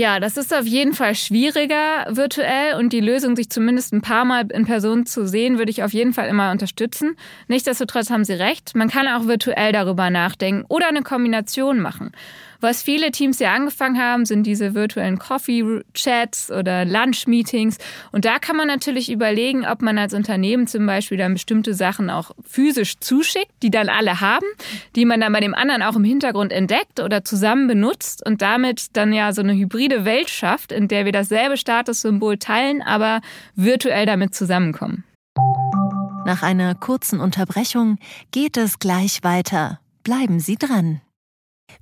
Ja, 0.00 0.18
das 0.18 0.38
ist 0.38 0.54
auf 0.54 0.64
jeden 0.64 0.94
Fall 0.94 1.14
schwieriger 1.14 2.06
virtuell 2.08 2.76
und 2.76 2.94
die 2.94 3.00
Lösung, 3.00 3.36
sich 3.36 3.50
zumindest 3.50 3.92
ein 3.92 4.00
paar 4.00 4.24
Mal 4.24 4.50
in 4.50 4.64
Person 4.64 5.04
zu 5.04 5.28
sehen, 5.28 5.58
würde 5.58 5.70
ich 5.70 5.82
auf 5.82 5.92
jeden 5.92 6.14
Fall 6.14 6.26
immer 6.30 6.52
unterstützen. 6.52 7.16
Nichtsdestotrotz 7.48 8.08
haben 8.08 8.24
Sie 8.24 8.32
recht, 8.32 8.74
man 8.74 8.88
kann 8.88 9.06
auch 9.08 9.26
virtuell 9.26 9.72
darüber 9.72 10.08
nachdenken 10.08 10.64
oder 10.68 10.88
eine 10.88 11.02
Kombination 11.02 11.80
machen. 11.80 12.12
Was 12.60 12.82
viele 12.82 13.10
Teams 13.10 13.38
ja 13.38 13.54
angefangen 13.54 13.98
haben, 13.98 14.26
sind 14.26 14.42
diese 14.44 14.74
virtuellen 14.74 15.18
Coffee-Chats 15.18 16.50
oder 16.50 16.84
Lunch-Meetings. 16.84 17.78
Und 18.12 18.26
da 18.26 18.38
kann 18.38 18.56
man 18.56 18.68
natürlich 18.68 19.10
überlegen, 19.10 19.66
ob 19.66 19.80
man 19.80 19.96
als 19.96 20.12
Unternehmen 20.12 20.66
zum 20.66 20.86
Beispiel 20.86 21.16
dann 21.16 21.32
bestimmte 21.32 21.72
Sachen 21.72 22.10
auch 22.10 22.32
physisch 22.44 22.98
zuschickt, 23.00 23.50
die 23.62 23.70
dann 23.70 23.88
alle 23.88 24.20
haben, 24.20 24.46
die 24.94 25.06
man 25.06 25.20
dann 25.20 25.32
bei 25.32 25.40
dem 25.40 25.54
anderen 25.54 25.82
auch 25.82 25.96
im 25.96 26.04
Hintergrund 26.04 26.52
entdeckt 26.52 27.00
oder 27.00 27.24
zusammen 27.24 27.66
benutzt 27.66 28.24
und 28.26 28.42
damit 28.42 28.96
dann 28.96 29.12
ja 29.14 29.32
so 29.32 29.40
eine 29.40 29.54
hybride 29.54 30.04
Welt 30.04 30.28
schafft, 30.28 30.70
in 30.70 30.86
der 30.86 31.06
wir 31.06 31.12
dasselbe 31.12 31.56
Statussymbol 31.56 32.36
teilen, 32.36 32.82
aber 32.82 33.22
virtuell 33.54 34.04
damit 34.04 34.34
zusammenkommen. 34.34 35.04
Nach 36.26 36.42
einer 36.42 36.74
kurzen 36.74 37.20
Unterbrechung 37.20 37.98
geht 38.30 38.58
es 38.58 38.78
gleich 38.78 39.24
weiter. 39.24 39.80
Bleiben 40.04 40.38
Sie 40.38 40.56
dran. 40.56 41.00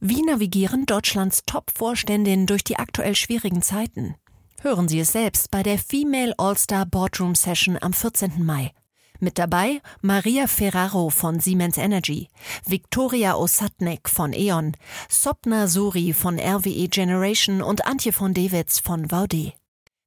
Wie 0.00 0.22
navigieren 0.22 0.86
Deutschlands 0.86 1.42
Top-Vorständinnen 1.46 2.46
durch 2.46 2.64
die 2.64 2.78
aktuell 2.78 3.14
schwierigen 3.14 3.62
Zeiten? 3.62 4.14
Hören 4.60 4.88
Sie 4.88 5.00
es 5.00 5.12
selbst 5.12 5.50
bei 5.50 5.62
der 5.62 5.78
Female 5.78 6.34
All-Star 6.36 6.84
Boardroom 6.84 7.34
Session 7.34 7.78
am 7.80 7.92
14. 7.92 8.44
Mai. 8.44 8.72
Mit 9.20 9.38
dabei 9.38 9.80
Maria 10.00 10.46
Ferraro 10.46 11.10
von 11.10 11.40
Siemens 11.40 11.76
Energy, 11.76 12.28
Viktoria 12.64 13.34
Osatnek 13.34 14.08
von 14.08 14.32
E.ON, 14.32 14.76
Sopna 15.08 15.66
Suri 15.66 16.12
von 16.12 16.38
RWE 16.38 16.88
Generation 16.88 17.62
und 17.62 17.86
Antje 17.86 18.12
von 18.12 18.34
Dewitz 18.34 18.78
von 18.78 19.10
Vaude. 19.10 19.52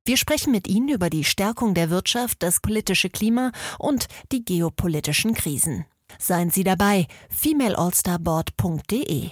Wir 0.05 0.17
sprechen 0.17 0.51
mit 0.51 0.67
Ihnen 0.67 0.89
über 0.89 1.09
die 1.09 1.25
Stärkung 1.25 1.73
der 1.73 1.89
Wirtschaft, 1.89 2.41
das 2.41 2.59
politische 2.59 3.09
Klima 3.09 3.51
und 3.77 4.07
die 4.31 4.43
geopolitischen 4.43 5.33
Krisen. 5.33 5.85
Seien 6.17 6.49
Sie 6.49 6.63
dabei, 6.63 7.07
femaleallstarboard.de. 7.29 9.31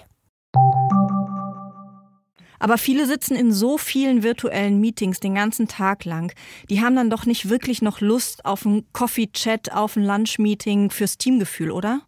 Aber 2.59 2.77
viele 2.77 3.05
sitzen 3.05 3.35
in 3.35 3.51
so 3.51 3.77
vielen 3.77 4.21
virtuellen 4.21 4.79
Meetings 4.79 5.19
den 5.19 5.35
ganzen 5.35 5.67
Tag 5.67 6.05
lang. 6.05 6.33
Die 6.69 6.81
haben 6.81 6.95
dann 6.95 7.09
doch 7.09 7.25
nicht 7.25 7.49
wirklich 7.49 7.81
noch 7.81 8.01
Lust 8.01 8.45
auf 8.45 8.65
einen 8.65 8.85
Coffee-Chat, 8.91 9.71
auf 9.71 9.95
ein 9.95 10.03
Lunch-Meeting 10.03 10.91
fürs 10.91 11.17
Teamgefühl, 11.17 11.71
oder? 11.71 12.01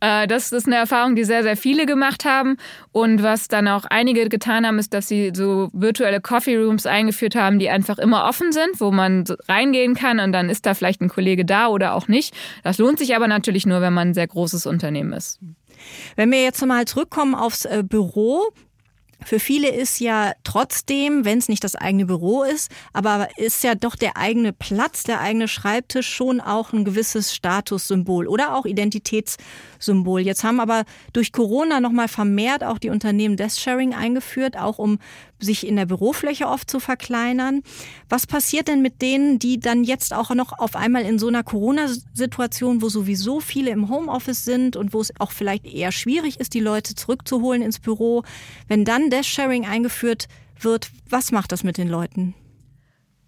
Äh, 0.00 0.26
das 0.26 0.52
ist 0.52 0.66
eine 0.66 0.76
Erfahrung, 0.76 1.16
die 1.16 1.24
sehr, 1.24 1.42
sehr 1.42 1.56
viele 1.56 1.86
gemacht 1.86 2.26
haben. 2.26 2.58
Und 2.92 3.22
was 3.22 3.48
dann 3.48 3.66
auch 3.66 3.86
einige 3.86 4.28
getan 4.28 4.66
haben, 4.66 4.78
ist, 4.78 4.92
dass 4.92 5.08
sie 5.08 5.32
so 5.34 5.70
virtuelle 5.72 6.20
Coffee 6.20 6.56
Rooms 6.56 6.84
eingeführt 6.84 7.34
haben, 7.34 7.58
die 7.58 7.70
einfach 7.70 7.98
immer 7.98 8.26
offen 8.28 8.52
sind, 8.52 8.80
wo 8.80 8.90
man 8.90 9.24
reingehen 9.48 9.94
kann 9.94 10.20
und 10.20 10.32
dann 10.32 10.50
ist 10.50 10.66
da 10.66 10.74
vielleicht 10.74 11.00
ein 11.00 11.08
Kollege 11.08 11.46
da 11.46 11.68
oder 11.68 11.94
auch 11.94 12.06
nicht. 12.06 12.34
Das 12.62 12.76
lohnt 12.76 12.98
sich 12.98 13.16
aber 13.16 13.28
natürlich 13.28 13.64
nur, 13.64 13.80
wenn 13.80 13.94
man 13.94 14.08
ein 14.08 14.14
sehr 14.14 14.26
großes 14.26 14.66
Unternehmen 14.66 15.14
ist. 15.14 15.40
Wenn 16.16 16.30
wir 16.30 16.42
jetzt 16.42 16.64
mal 16.64 16.84
zurückkommen 16.86 17.34
aufs 17.34 17.64
äh, 17.64 17.82
Büro, 17.86 18.52
für 19.24 19.40
viele 19.40 19.68
ist 19.68 20.00
ja 20.00 20.32
trotzdem, 20.44 21.24
wenn 21.24 21.38
es 21.38 21.48
nicht 21.48 21.64
das 21.64 21.76
eigene 21.76 22.04
Büro 22.04 22.42
ist, 22.42 22.70
aber 22.92 23.28
ist 23.36 23.64
ja 23.64 23.74
doch 23.74 23.96
der 23.96 24.16
eigene 24.16 24.52
Platz, 24.52 25.02
der 25.02 25.20
eigene 25.20 25.48
Schreibtisch 25.48 26.08
schon 26.08 26.40
auch 26.40 26.72
ein 26.72 26.84
gewisses 26.84 27.34
Statussymbol 27.34 28.28
oder 28.28 28.54
auch 28.54 28.66
Identitätssymbol. 28.66 30.20
Jetzt 30.20 30.44
haben 30.44 30.60
aber 30.60 30.84
durch 31.12 31.32
Corona 31.32 31.80
nochmal 31.80 32.08
vermehrt 32.08 32.62
auch 32.62 32.78
die 32.78 32.90
Unternehmen 32.90 33.36
Desk-Sharing 33.36 33.94
eingeführt, 33.94 34.58
auch 34.58 34.78
um 34.78 34.98
sich 35.40 35.66
in 35.66 35.76
der 35.76 35.86
Bürofläche 35.86 36.46
oft 36.46 36.70
zu 36.70 36.80
verkleinern. 36.80 37.62
Was 38.08 38.26
passiert 38.26 38.68
denn 38.68 38.82
mit 38.82 39.02
denen, 39.02 39.38
die 39.38 39.60
dann 39.60 39.84
jetzt 39.84 40.14
auch 40.14 40.30
noch 40.34 40.58
auf 40.58 40.76
einmal 40.76 41.02
in 41.02 41.18
so 41.18 41.28
einer 41.28 41.42
Corona-Situation, 41.42 42.82
wo 42.82 42.88
sowieso 42.88 43.40
viele 43.40 43.70
im 43.70 43.88
Homeoffice 43.88 44.44
sind 44.44 44.76
und 44.76 44.92
wo 44.92 45.00
es 45.00 45.12
auch 45.18 45.32
vielleicht 45.32 45.66
eher 45.66 45.92
schwierig 45.92 46.40
ist, 46.40 46.54
die 46.54 46.60
Leute 46.60 46.94
zurückzuholen 46.94 47.62
ins 47.62 47.78
Büro, 47.78 48.22
wenn 48.68 48.84
dann 48.84 49.10
Desk-Sharing 49.10 49.66
eingeführt 49.66 50.28
wird, 50.60 50.90
was 51.08 51.32
macht 51.32 51.52
das 51.52 51.64
mit 51.64 51.78
den 51.78 51.88
Leuten? 51.88 52.34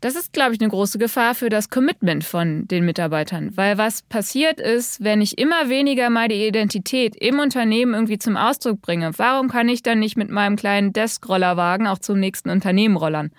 Das 0.07 0.15
ist, 0.15 0.33
glaube 0.33 0.55
ich, 0.55 0.61
eine 0.61 0.71
große 0.71 0.99
Gefahr 0.99 1.35
für 1.35 1.49
das 1.49 1.69
Commitment 1.69 2.23
von 2.23 2.69
den 2.69 2.85
Mitarbeitern. 2.85 3.57
Weil 3.57 3.77
was 3.77 4.03
passiert 4.03 4.61
ist, 4.61 5.03
wenn 5.03 5.21
ich 5.21 5.37
immer 5.37 5.69
weniger 5.69 6.11
meine 6.11 6.35
Identität 6.35 7.17
im 7.17 7.41
Unternehmen 7.41 7.93
irgendwie 7.93 8.17
zum 8.17 8.37
Ausdruck 8.37 8.81
bringe, 8.81 9.11
warum 9.17 9.49
kann 9.49 9.69
ich 9.69 9.83
dann 9.83 9.99
nicht 9.99 10.17
mit 10.17 10.31
meinem 10.31 10.55
kleinen 10.55 10.93
Desk-Rollerwagen 10.93 11.89
auch 11.89 11.99
zum 11.99 12.21
nächsten 12.21 12.51
Unternehmen 12.51 12.97
rollern? 12.97 13.33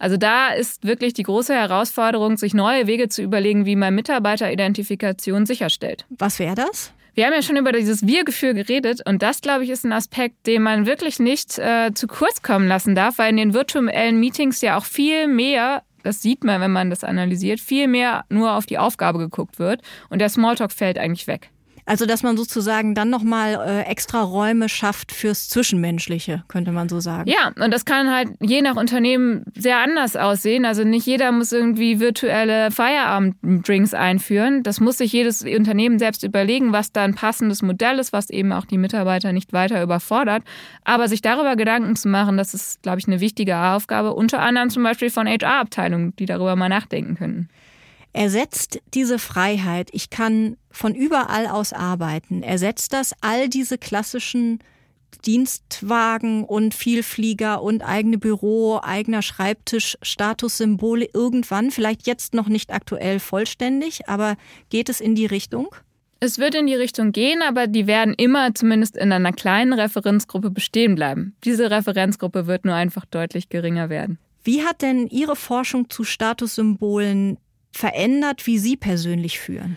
Also 0.00 0.16
da 0.16 0.48
ist 0.48 0.84
wirklich 0.84 1.12
die 1.12 1.22
große 1.22 1.54
Herausforderung, 1.54 2.36
sich 2.36 2.52
neue 2.52 2.88
Wege 2.88 3.08
zu 3.08 3.22
überlegen, 3.22 3.64
wie 3.64 3.76
man 3.76 3.94
Mitarbeiteridentifikation 3.94 5.46
sicherstellt. 5.46 6.04
Was 6.08 6.40
wäre 6.40 6.56
das? 6.56 6.92
Wir 7.14 7.26
haben 7.26 7.34
ja 7.34 7.42
schon 7.42 7.56
über 7.56 7.72
dieses 7.72 8.06
Wir-Gefühl 8.06 8.54
geredet 8.54 9.02
und 9.04 9.22
das, 9.22 9.40
glaube 9.40 9.64
ich, 9.64 9.70
ist 9.70 9.84
ein 9.84 9.92
Aspekt, 9.92 10.48
den 10.48 10.62
man 10.62 10.86
wirklich 10.86 11.18
nicht 11.18 11.58
äh, 11.58 11.92
zu 11.92 12.06
kurz 12.06 12.42
kommen 12.42 12.66
lassen 12.66 12.94
darf, 12.94 13.18
weil 13.18 13.30
in 13.30 13.36
den 13.36 13.54
virtuellen 13.54 14.20
Meetings 14.20 14.60
ja 14.60 14.78
auch 14.78 14.84
viel 14.84 15.26
mehr 15.26 15.82
das 16.08 16.22
sieht 16.22 16.42
man, 16.42 16.62
wenn 16.62 16.72
man 16.72 16.88
das 16.88 17.04
analysiert, 17.04 17.60
viel 17.60 17.86
mehr 17.86 18.24
nur 18.30 18.54
auf 18.54 18.64
die 18.64 18.78
Aufgabe 18.78 19.18
geguckt 19.18 19.58
wird 19.58 19.82
und 20.08 20.20
der 20.20 20.30
Smalltalk 20.30 20.72
fällt 20.72 20.98
eigentlich 20.98 21.26
weg. 21.26 21.50
Also, 21.88 22.04
dass 22.04 22.22
man 22.22 22.36
sozusagen 22.36 22.94
dann 22.94 23.08
nochmal 23.08 23.54
äh, 23.66 23.80
extra 23.90 24.22
Räume 24.22 24.68
schafft 24.68 25.10
fürs 25.10 25.48
Zwischenmenschliche, 25.48 26.44
könnte 26.46 26.70
man 26.70 26.90
so 26.90 27.00
sagen. 27.00 27.30
Ja, 27.30 27.50
und 27.64 27.72
das 27.72 27.86
kann 27.86 28.14
halt 28.14 28.28
je 28.40 28.60
nach 28.60 28.76
Unternehmen 28.76 29.46
sehr 29.56 29.78
anders 29.78 30.14
aussehen. 30.14 30.66
Also 30.66 30.84
nicht 30.84 31.06
jeder 31.06 31.32
muss 31.32 31.50
irgendwie 31.50 31.98
virtuelle 31.98 32.70
Feierabenddrinks 32.70 33.94
einführen. 33.94 34.62
Das 34.62 34.80
muss 34.80 34.98
sich 34.98 35.14
jedes 35.14 35.42
Unternehmen 35.42 35.98
selbst 35.98 36.24
überlegen, 36.24 36.74
was 36.74 36.92
da 36.92 37.04
ein 37.04 37.14
passendes 37.14 37.62
Modell 37.62 37.98
ist, 37.98 38.12
was 38.12 38.28
eben 38.28 38.52
auch 38.52 38.66
die 38.66 38.76
Mitarbeiter 38.76 39.32
nicht 39.32 39.54
weiter 39.54 39.82
überfordert. 39.82 40.42
Aber 40.84 41.08
sich 41.08 41.22
darüber 41.22 41.56
Gedanken 41.56 41.96
zu 41.96 42.08
machen, 42.08 42.36
das 42.36 42.52
ist, 42.52 42.82
glaube 42.82 42.98
ich, 42.98 43.06
eine 43.06 43.20
wichtige 43.20 43.56
Aufgabe, 43.56 44.12
unter 44.12 44.40
anderem 44.40 44.68
zum 44.68 44.82
Beispiel 44.82 45.08
von 45.08 45.26
HR-Abteilungen, 45.26 46.14
die 46.18 46.26
darüber 46.26 46.54
mal 46.54 46.68
nachdenken 46.68 47.14
könnten 47.14 47.48
ersetzt 48.12 48.80
diese 48.94 49.18
Freiheit, 49.18 49.90
ich 49.92 50.10
kann 50.10 50.56
von 50.70 50.94
überall 50.94 51.46
aus 51.46 51.72
arbeiten, 51.72 52.42
ersetzt 52.42 52.92
das 52.92 53.12
all 53.20 53.48
diese 53.48 53.78
klassischen 53.78 54.60
Dienstwagen 55.24 56.44
und 56.44 56.74
Vielflieger 56.74 57.62
und 57.62 57.82
eigene 57.82 58.18
Büro, 58.18 58.80
eigener 58.82 59.22
Schreibtisch, 59.22 59.96
Statussymbole 60.02 61.08
irgendwann, 61.12 61.70
vielleicht 61.70 62.06
jetzt 62.06 62.34
noch 62.34 62.48
nicht 62.48 62.72
aktuell 62.72 63.18
vollständig, 63.18 64.08
aber 64.08 64.36
geht 64.70 64.88
es 64.88 65.00
in 65.00 65.14
die 65.14 65.26
Richtung? 65.26 65.68
Es 66.20 66.38
wird 66.38 66.56
in 66.56 66.66
die 66.66 66.74
Richtung 66.74 67.12
gehen, 67.12 67.42
aber 67.42 67.68
die 67.68 67.86
werden 67.86 68.14
immer 68.14 68.52
zumindest 68.54 68.96
in 68.96 69.12
einer 69.12 69.32
kleinen 69.32 69.72
Referenzgruppe 69.72 70.50
bestehen 70.50 70.96
bleiben. 70.96 71.36
Diese 71.44 71.70
Referenzgruppe 71.70 72.46
wird 72.46 72.64
nur 72.64 72.74
einfach 72.74 73.04
deutlich 73.04 73.48
geringer 73.48 73.88
werden. 73.88 74.18
Wie 74.42 74.64
hat 74.64 74.82
denn 74.82 75.06
Ihre 75.06 75.36
Forschung 75.36 75.90
zu 75.90 76.04
Statussymbolen 76.04 77.38
verändert, 77.72 78.46
wie 78.46 78.58
Sie 78.58 78.76
persönlich 78.76 79.38
führen? 79.38 79.76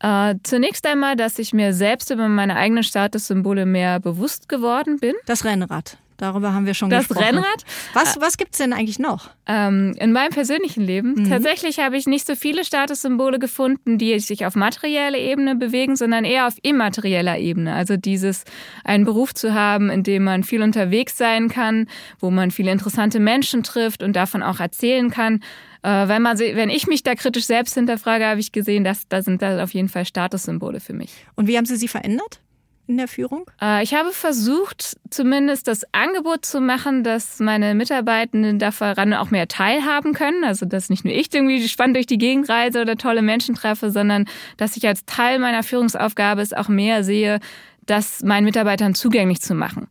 Äh, 0.00 0.34
zunächst 0.42 0.86
einmal, 0.86 1.16
dass 1.16 1.38
ich 1.38 1.52
mir 1.52 1.72
selbst 1.72 2.10
über 2.10 2.28
meine 2.28 2.56
eigenen 2.56 2.82
Statussymbole 2.82 3.64
mehr 3.64 4.00
bewusst 4.00 4.48
geworden 4.48 4.98
bin. 4.98 5.14
Das 5.24 5.44
Rennrad. 5.44 5.98
Darüber 6.16 6.52
haben 6.52 6.66
wir 6.66 6.74
schon 6.74 6.90
das 6.90 7.08
gesprochen. 7.08 7.26
Das 7.26 7.44
Rennrad? 7.44 7.64
Was, 7.92 8.20
was 8.20 8.36
gibt 8.36 8.52
es 8.52 8.58
denn 8.58 8.72
eigentlich 8.72 8.98
noch? 8.98 9.30
Ähm, 9.46 9.94
in 9.98 10.12
meinem 10.12 10.30
persönlichen 10.30 10.82
Leben. 10.82 11.14
Mhm. 11.14 11.28
Tatsächlich 11.28 11.80
habe 11.80 11.96
ich 11.96 12.06
nicht 12.06 12.26
so 12.26 12.34
viele 12.36 12.64
Statussymbole 12.64 13.38
gefunden, 13.38 13.98
die 13.98 14.18
sich 14.20 14.46
auf 14.46 14.54
materieller 14.54 15.18
Ebene 15.18 15.56
bewegen, 15.56 15.96
sondern 15.96 16.24
eher 16.24 16.46
auf 16.46 16.54
immaterieller 16.62 17.38
Ebene. 17.38 17.74
Also 17.74 17.96
dieses, 17.96 18.44
einen 18.84 19.04
Beruf 19.04 19.34
zu 19.34 19.54
haben, 19.54 19.90
in 19.90 20.02
dem 20.02 20.24
man 20.24 20.44
viel 20.44 20.62
unterwegs 20.62 21.18
sein 21.18 21.48
kann, 21.48 21.88
wo 22.20 22.30
man 22.30 22.50
viele 22.50 22.70
interessante 22.70 23.20
Menschen 23.20 23.62
trifft 23.62 24.02
und 24.02 24.14
davon 24.14 24.42
auch 24.42 24.60
erzählen 24.60 25.10
kann. 25.10 25.40
Äh, 25.82 26.08
wenn, 26.08 26.22
man, 26.22 26.38
wenn 26.38 26.70
ich 26.70 26.86
mich 26.86 27.02
da 27.02 27.14
kritisch 27.14 27.44
selbst 27.44 27.74
hinterfrage, 27.74 28.24
habe 28.26 28.40
ich 28.40 28.52
gesehen, 28.52 28.84
dass 28.84 29.08
da 29.08 29.20
sind 29.20 29.42
da 29.42 29.62
auf 29.62 29.74
jeden 29.74 29.88
Fall 29.88 30.06
Statussymbole 30.06 30.80
für 30.80 30.94
mich. 30.94 31.26
Und 31.34 31.46
wie 31.46 31.56
haben 31.56 31.66
Sie 31.66 31.76
sie 31.76 31.88
verändert? 31.88 32.40
In 32.86 32.96
der 32.96 33.08
Führung? 33.08 33.50
Äh, 33.60 33.82
ich 33.82 33.94
habe 33.94 34.10
versucht, 34.10 34.96
zumindest 35.10 35.68
das 35.68 35.82
Angebot 35.92 36.44
zu 36.44 36.60
machen, 36.60 37.02
dass 37.04 37.40
meine 37.40 37.74
Mitarbeitenden 37.74 38.58
daran 38.58 39.14
auch 39.14 39.30
mehr 39.30 39.48
teilhaben 39.48 40.12
können. 40.12 40.44
Also, 40.44 40.66
dass 40.66 40.90
nicht 40.90 41.04
nur 41.04 41.14
ich 41.14 41.32
irgendwie 41.32 41.66
spannend 41.68 41.96
durch 41.96 42.06
die 42.06 42.18
Gegend 42.18 42.48
reise 42.48 42.80
oder 42.80 42.96
tolle 42.96 43.22
Menschen 43.22 43.54
treffe, 43.54 43.90
sondern 43.90 44.26
dass 44.56 44.76
ich 44.76 44.86
als 44.86 45.04
Teil 45.06 45.38
meiner 45.38 45.62
Führungsaufgabe 45.62 46.42
es 46.42 46.52
auch 46.52 46.68
mehr 46.68 47.04
sehe, 47.04 47.40
das 47.86 48.22
meinen 48.22 48.44
Mitarbeitern 48.44 48.94
zugänglich 48.94 49.40
zu 49.40 49.54
machen. 49.54 49.88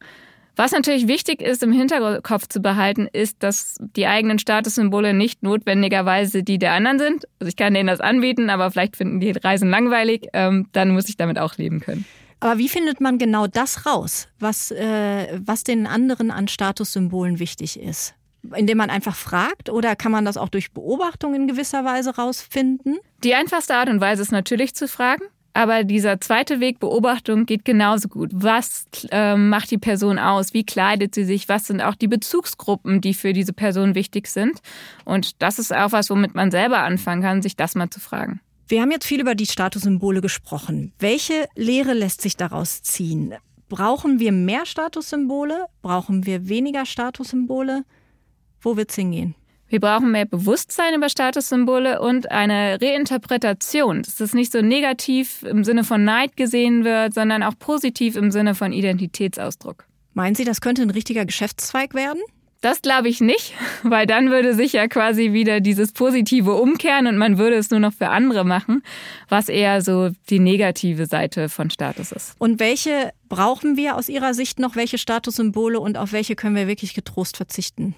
Was 0.56 0.72
natürlich 0.72 1.08
wichtig 1.08 1.42
ist, 1.42 1.64
im 1.64 1.72
Hinterkopf 1.72 2.48
zu 2.48 2.62
behalten, 2.62 3.08
ist, 3.12 3.42
dass 3.42 3.78
die 3.96 4.06
eigenen 4.06 4.38
Statussymbole 4.38 5.16
nicht 5.16 5.42
notwendigerweise 5.42 6.44
die 6.44 6.60
der 6.60 6.74
anderen 6.74 7.00
sind. 7.00 7.28
Also 7.40 7.50
ich 7.50 7.56
kann 7.56 7.74
denen 7.74 7.88
das 7.88 8.00
anbieten, 8.00 8.52
aber 8.52 8.70
vielleicht 8.70 8.96
finden 8.96 9.20
die 9.20 9.32
Reisen 9.32 9.72
langweilig. 9.72 10.28
Ähm, 10.34 10.68
dann 10.72 10.92
muss 10.92 11.10
ich 11.10 11.18
damit 11.18 11.40
auch 11.40 11.58
leben 11.58 11.80
können. 11.80 12.06
Aber 12.44 12.58
wie 12.58 12.68
findet 12.68 13.00
man 13.00 13.18
genau 13.20 13.48
das 13.48 13.86
raus, 13.86 14.28
was, 14.38 14.70
äh, 14.70 15.40
was 15.46 15.64
den 15.64 15.88
anderen 15.88 16.30
an 16.30 16.50
Statussymbolen 16.50 17.40
wichtig 17.40 17.80
ist? 17.80 18.16
Indem 18.54 18.80
man 18.80 18.90
einfach 18.90 19.16
fragt 19.16 19.70
oder 19.70 19.96
kann 19.96 20.12
man 20.12 20.26
das 20.26 20.36
auch 20.36 20.50
durch 20.50 20.74
Beobachtung 20.74 21.36
in 21.36 21.48
gewisser 21.48 21.86
Weise 21.86 22.18
rausfinden? 22.18 22.98
Die 23.24 23.34
einfachste 23.34 23.76
Art 23.76 23.88
und 23.88 24.02
Weise 24.02 24.24
ist 24.24 24.34
natürlich 24.34 24.76
zu 24.76 24.90
fragen. 24.90 25.24
Aber 25.54 25.86
dieser 25.86 26.20
zweite 26.20 26.60
Weg, 26.60 26.82
Beobachtung, 26.82 27.46
geht 27.46 27.64
genauso 27.64 28.10
gut. 28.10 28.32
Was 28.34 28.88
äh, 29.12 29.38
macht 29.38 29.72
die 29.72 29.78
Person 29.78 30.20
aus? 30.20 30.54
Wie 30.54 30.66
kleidet 30.66 31.16
sie 31.16 31.24
sich? 31.24 31.48
Was 31.48 31.68
sind 31.68 31.80
auch 31.80 31.96
die 31.96 32.10
Bezugsgruppen, 32.10 33.00
die 33.00 33.14
für 33.14 33.32
diese 33.32 33.54
Person 33.54 33.96
wichtig 33.96 34.28
sind? 34.28 34.60
Und 35.06 35.42
das 35.42 35.60
ist 35.60 35.74
auch 35.74 35.94
was, 35.94 36.10
womit 36.10 36.36
man 36.36 36.52
selber 36.52 36.80
anfangen 36.80 37.22
kann, 37.22 37.42
sich 37.42 37.56
das 37.56 37.76
mal 37.76 37.90
zu 37.90 38.02
fragen. 38.02 38.42
Wir 38.68 38.82
haben 38.82 38.92
jetzt 38.92 39.06
viel 39.06 39.20
über 39.20 39.36
die 39.36 39.46
Statussymbole 39.46 40.22
gesprochen. 40.22 40.94
Welche 41.00 41.48
Lehre 41.56 41.94
lässt 41.94 42.22
sich 42.22 42.38
daraus 42.38 42.82
ziehen? 42.82 43.34
Brauchen 43.68 44.20
wir 44.20 44.32
mehr 44.32 44.66
Statussymbole? 44.66 45.66
Brauchen 45.82 46.26
wir 46.26 46.48
weniger 46.48 46.86
Statussymbole? 46.86 47.84
Wo 48.62 48.78
wird 48.78 48.92
es 48.92 48.96
hingehen? 48.96 49.36
Wir 49.68 49.80
brauchen 49.80 50.12
mehr 50.12 50.26
Bewusstsein 50.26 50.94
über 50.94 51.10
Statussymbole 51.10 52.00
und 52.00 52.30
eine 52.30 52.78
Reinterpretation, 52.80 54.04
dass 54.04 54.20
es 54.20 54.34
nicht 54.34 54.52
so 54.52 54.62
negativ 54.62 55.42
im 55.44 55.64
Sinne 55.64 55.84
von 55.84 56.04
Neid 56.04 56.38
gesehen 56.38 56.84
wird, 56.84 57.16
sondern 57.16 57.42
auch 57.42 57.58
positiv 57.58 58.16
im 58.16 58.32
Sinne 58.32 58.54
von 58.54 58.72
Identitätsausdruck. 58.72 59.86
Meinen 60.14 60.36
Sie, 60.36 60.46
das 60.46 60.62
könnte 60.62 60.84
ein 60.84 60.92
richtiger 60.92 61.26
Geschäftszweig 61.26 61.96
werden? 61.96 62.22
Das 62.64 62.82
glaube 62.82 63.10
ich 63.10 63.20
nicht, 63.20 63.54
weil 63.84 64.08
dann 64.08 64.32
würde 64.32 64.56
sich 64.56 64.72
ja 64.72 64.88
quasi 64.88 65.34
wieder 65.34 65.60
dieses 65.60 65.92
Positive 65.92 66.54
umkehren 66.54 67.08
und 67.08 67.18
man 67.18 67.38
würde 67.38 67.58
es 67.58 67.70
nur 67.70 67.82
noch 67.82 67.92
für 67.92 68.08
andere 68.08 68.46
machen, 68.46 68.84
was 69.28 69.50
eher 69.50 69.82
so 69.82 70.12
die 70.30 70.40
negative 70.40 71.06
Seite 71.06 71.50
von 71.50 71.70
Status 71.70 72.14
ist. 72.14 72.36
Und 72.40 72.62
welche 72.62 73.12
brauchen 73.28 73.76
wir 73.76 73.98
aus 73.98 74.08
Ihrer 74.08 74.34
Sicht 74.34 74.60
noch? 74.60 74.78
Welche 74.78 74.98
Statussymbole 74.98 75.78
und 75.78 75.98
auf 75.98 76.14
welche 76.14 76.38
können 76.38 76.56
wir 76.56 76.70
wirklich 76.70 76.94
getrost 76.94 77.36
verzichten? 77.36 77.96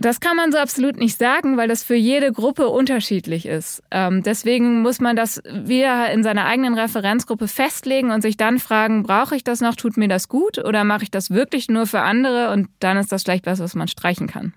Das 0.00 0.20
kann 0.20 0.36
man 0.36 0.52
so 0.52 0.58
absolut 0.58 0.96
nicht 0.96 1.18
sagen, 1.18 1.56
weil 1.56 1.66
das 1.66 1.82
für 1.82 1.96
jede 1.96 2.32
Gruppe 2.32 2.68
unterschiedlich 2.68 3.46
ist. 3.46 3.82
Ähm, 3.90 4.22
deswegen 4.22 4.80
muss 4.80 5.00
man 5.00 5.16
das 5.16 5.42
wieder 5.44 6.12
in 6.12 6.22
seiner 6.22 6.46
eigenen 6.46 6.74
Referenzgruppe 6.74 7.48
festlegen 7.48 8.12
und 8.12 8.22
sich 8.22 8.36
dann 8.36 8.60
fragen, 8.60 9.02
brauche 9.02 9.34
ich 9.34 9.42
das 9.42 9.60
noch, 9.60 9.74
tut 9.74 9.96
mir 9.96 10.06
das 10.06 10.28
gut 10.28 10.58
oder 10.58 10.84
mache 10.84 11.02
ich 11.02 11.10
das 11.10 11.30
wirklich 11.30 11.68
nur 11.68 11.86
für 11.86 12.00
andere 12.00 12.52
und 12.52 12.68
dann 12.78 12.96
ist 12.96 13.10
das 13.10 13.24
vielleicht 13.24 13.46
was, 13.46 13.58
was 13.58 13.74
man 13.74 13.88
streichen 13.88 14.28
kann. 14.28 14.54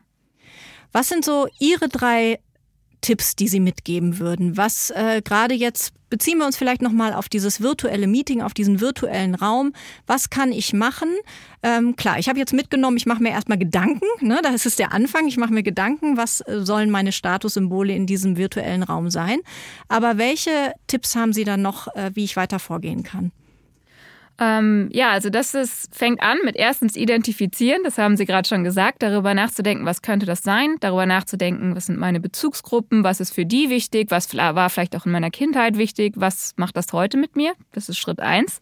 Was 0.91 1.09
sind 1.09 1.25
so 1.25 1.47
Ihre 1.59 1.89
drei 1.89 2.39
Tipps, 3.01 3.35
die 3.35 3.47
Sie 3.47 3.59
mitgeben 3.59 4.19
würden? 4.19 4.57
Was 4.57 4.91
äh, 4.91 5.21
gerade 5.23 5.55
jetzt 5.55 5.93
beziehen 6.11 6.37
wir 6.37 6.45
uns 6.45 6.57
vielleicht 6.57 6.83
noch 6.83 6.91
mal 6.91 7.13
auf 7.13 7.29
dieses 7.29 7.61
virtuelle 7.61 8.05
Meeting, 8.05 8.43
auf 8.43 8.53
diesen 8.53 8.79
virtuellen 8.81 9.33
Raum. 9.33 9.73
Was 10.05 10.29
kann 10.29 10.51
ich 10.51 10.73
machen? 10.73 11.09
Ähm, 11.63 11.95
klar, 11.95 12.19
ich 12.19 12.29
habe 12.29 12.37
jetzt 12.37 12.53
mitgenommen, 12.53 12.97
ich 12.97 13.07
mache 13.07 13.23
mir 13.23 13.29
erstmal 13.29 13.57
Gedanken. 13.57 14.05
Ne? 14.19 14.39
Das 14.43 14.67
ist 14.67 14.77
der 14.77 14.93
Anfang. 14.93 15.27
Ich 15.27 15.37
mache 15.37 15.53
mir 15.53 15.63
Gedanken, 15.63 16.17
was 16.17 16.41
äh, 16.41 16.59
sollen 16.61 16.91
meine 16.91 17.11
Statussymbole 17.11 17.95
in 17.95 18.05
diesem 18.05 18.37
virtuellen 18.37 18.83
Raum 18.83 19.09
sein? 19.09 19.39
Aber 19.87 20.17
welche 20.17 20.73
Tipps 20.85 21.15
haben 21.15 21.33
Sie 21.33 21.45
dann 21.45 21.61
noch, 21.61 21.87
äh, 21.95 22.11
wie 22.13 22.25
ich 22.25 22.35
weiter 22.35 22.59
vorgehen 22.59 23.03
kann? 23.03 23.31
Ähm, 24.41 24.89
ja, 24.91 25.11
also 25.11 25.29
das 25.29 25.53
ist, 25.53 25.95
fängt 25.95 26.19
an 26.23 26.39
mit 26.43 26.55
erstens 26.55 26.95
identifizieren, 26.95 27.83
das 27.83 27.99
haben 27.99 28.17
Sie 28.17 28.25
gerade 28.25 28.47
schon 28.47 28.63
gesagt, 28.63 29.03
darüber 29.03 29.35
nachzudenken, 29.35 29.85
was 29.85 30.01
könnte 30.01 30.25
das 30.25 30.41
sein, 30.41 30.77
darüber 30.79 31.05
nachzudenken, 31.05 31.75
was 31.75 31.85
sind 31.85 31.99
meine 31.99 32.19
Bezugsgruppen, 32.19 33.03
was 33.03 33.19
ist 33.19 33.35
für 33.35 33.45
die 33.45 33.69
wichtig, 33.69 34.09
was 34.09 34.35
war 34.35 34.69
vielleicht 34.71 34.95
auch 34.95 35.05
in 35.05 35.11
meiner 35.11 35.29
Kindheit 35.29 35.77
wichtig, 35.77 36.13
was 36.15 36.53
macht 36.57 36.75
das 36.75 36.91
heute 36.91 37.17
mit 37.17 37.35
mir, 37.35 37.53
das 37.71 37.87
ist 37.87 37.99
Schritt 37.99 38.19
eins. 38.19 38.59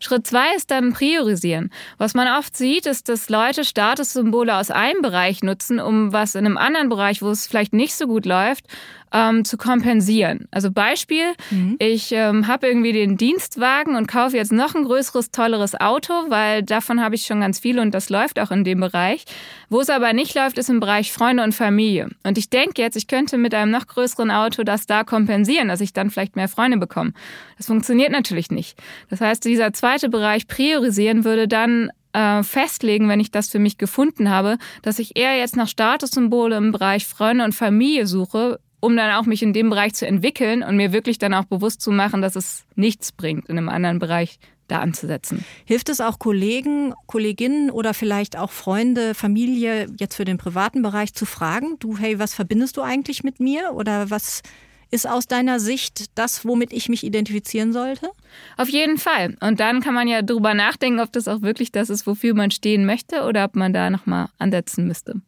Schritt 0.00 0.26
zwei 0.26 0.56
ist 0.56 0.72
dann 0.72 0.92
priorisieren. 0.92 1.70
Was 1.98 2.14
man 2.14 2.26
oft 2.36 2.56
sieht, 2.56 2.86
ist, 2.86 3.08
dass 3.08 3.28
Leute 3.28 3.62
Statussymbole 3.62 4.56
aus 4.56 4.72
einem 4.72 5.02
Bereich 5.02 5.44
nutzen, 5.44 5.78
um 5.78 6.12
was 6.12 6.34
in 6.34 6.44
einem 6.44 6.58
anderen 6.58 6.88
Bereich, 6.88 7.22
wo 7.22 7.30
es 7.30 7.46
vielleicht 7.46 7.74
nicht 7.74 7.94
so 7.94 8.08
gut 8.08 8.26
läuft, 8.26 8.66
ähm, 9.12 9.44
zu 9.44 9.56
kompensieren. 9.56 10.48
Also 10.50 10.70
Beispiel, 10.70 11.32
mhm. 11.50 11.76
ich 11.78 12.12
ähm, 12.12 12.46
habe 12.46 12.66
irgendwie 12.66 12.92
den 12.92 13.16
Dienstwagen 13.16 13.96
und 13.96 14.08
kaufe 14.08 14.36
jetzt 14.36 14.52
noch 14.52 14.74
ein 14.74 14.84
größeres, 14.84 15.30
tolleres 15.30 15.78
Auto, 15.80 16.12
weil 16.28 16.62
davon 16.62 17.02
habe 17.02 17.14
ich 17.14 17.26
schon 17.26 17.40
ganz 17.40 17.58
viele 17.58 17.82
und 17.82 17.92
das 17.92 18.08
läuft 18.08 18.38
auch 18.38 18.50
in 18.50 18.64
dem 18.64 18.80
Bereich. 18.80 19.24
Wo 19.68 19.80
es 19.80 19.90
aber 19.90 20.12
nicht 20.12 20.34
läuft, 20.34 20.58
ist 20.58 20.70
im 20.70 20.80
Bereich 20.80 21.12
Freunde 21.12 21.42
und 21.42 21.54
Familie. 21.54 22.08
Und 22.24 22.38
ich 22.38 22.50
denke 22.50 22.80
jetzt, 22.82 22.96
ich 22.96 23.06
könnte 23.06 23.38
mit 23.38 23.54
einem 23.54 23.70
noch 23.70 23.86
größeren 23.86 24.30
Auto 24.30 24.62
das 24.64 24.86
da 24.86 25.04
kompensieren, 25.04 25.68
dass 25.68 25.80
ich 25.80 25.92
dann 25.92 26.10
vielleicht 26.10 26.36
mehr 26.36 26.48
Freunde 26.48 26.78
bekomme. 26.78 27.12
Das 27.56 27.66
funktioniert 27.66 28.10
natürlich 28.10 28.50
nicht. 28.50 28.78
Das 29.10 29.20
heißt, 29.20 29.44
dieser 29.44 29.72
zweite 29.72 30.08
Bereich 30.08 30.48
priorisieren 30.48 31.24
würde 31.24 31.48
dann 31.48 31.90
äh, 32.12 32.42
festlegen, 32.42 33.08
wenn 33.08 33.20
ich 33.20 33.30
das 33.30 33.48
für 33.48 33.58
mich 33.58 33.78
gefunden 33.78 34.30
habe, 34.30 34.58
dass 34.82 34.98
ich 34.98 35.16
eher 35.16 35.36
jetzt 35.36 35.56
nach 35.56 35.68
Statussymbole 35.68 36.56
im 36.56 36.72
Bereich 36.72 37.06
Freunde 37.06 37.44
und 37.44 37.54
Familie 37.54 38.06
suche, 38.06 38.58
um 38.82 38.96
dann 38.96 39.12
auch 39.12 39.26
mich 39.26 39.42
in 39.44 39.52
dem 39.52 39.70
Bereich 39.70 39.94
zu 39.94 40.06
entwickeln 40.08 40.64
und 40.64 40.76
mir 40.76 40.92
wirklich 40.92 41.16
dann 41.16 41.34
auch 41.34 41.44
bewusst 41.44 41.80
zu 41.80 41.92
machen, 41.92 42.20
dass 42.20 42.34
es 42.34 42.64
nichts 42.74 43.12
bringt, 43.12 43.48
in 43.48 43.56
einem 43.56 43.68
anderen 43.68 44.00
Bereich 44.00 44.40
da 44.66 44.80
anzusetzen. 44.80 45.44
Hilft 45.64 45.88
es 45.88 46.00
auch 46.00 46.18
Kollegen, 46.18 46.92
Kolleginnen 47.06 47.70
oder 47.70 47.94
vielleicht 47.94 48.36
auch 48.36 48.50
Freunde, 48.50 49.14
Familie 49.14 49.86
jetzt 49.98 50.16
für 50.16 50.24
den 50.24 50.36
privaten 50.36 50.82
Bereich 50.82 51.14
zu 51.14 51.26
fragen, 51.26 51.76
du, 51.78 51.96
hey, 51.96 52.18
was 52.18 52.34
verbindest 52.34 52.76
du 52.76 52.82
eigentlich 52.82 53.22
mit 53.22 53.38
mir 53.38 53.72
oder 53.72 54.10
was 54.10 54.42
ist 54.90 55.08
aus 55.08 55.28
deiner 55.28 55.60
Sicht 55.60 56.18
das, 56.18 56.44
womit 56.44 56.72
ich 56.72 56.88
mich 56.88 57.04
identifizieren 57.04 57.72
sollte? 57.72 58.10
Auf 58.56 58.68
jeden 58.68 58.98
Fall. 58.98 59.36
Und 59.40 59.60
dann 59.60 59.80
kann 59.80 59.94
man 59.94 60.08
ja 60.08 60.22
darüber 60.22 60.54
nachdenken, 60.54 60.98
ob 60.98 61.12
das 61.12 61.28
auch 61.28 61.42
wirklich 61.42 61.70
das 61.70 61.88
ist, 61.88 62.04
wofür 62.08 62.34
man 62.34 62.50
stehen 62.50 62.84
möchte 62.84 63.22
oder 63.22 63.44
ob 63.44 63.54
man 63.54 63.72
da 63.72 63.90
nochmal 63.90 64.28
ansetzen 64.38 64.88
müsste. 64.88 65.22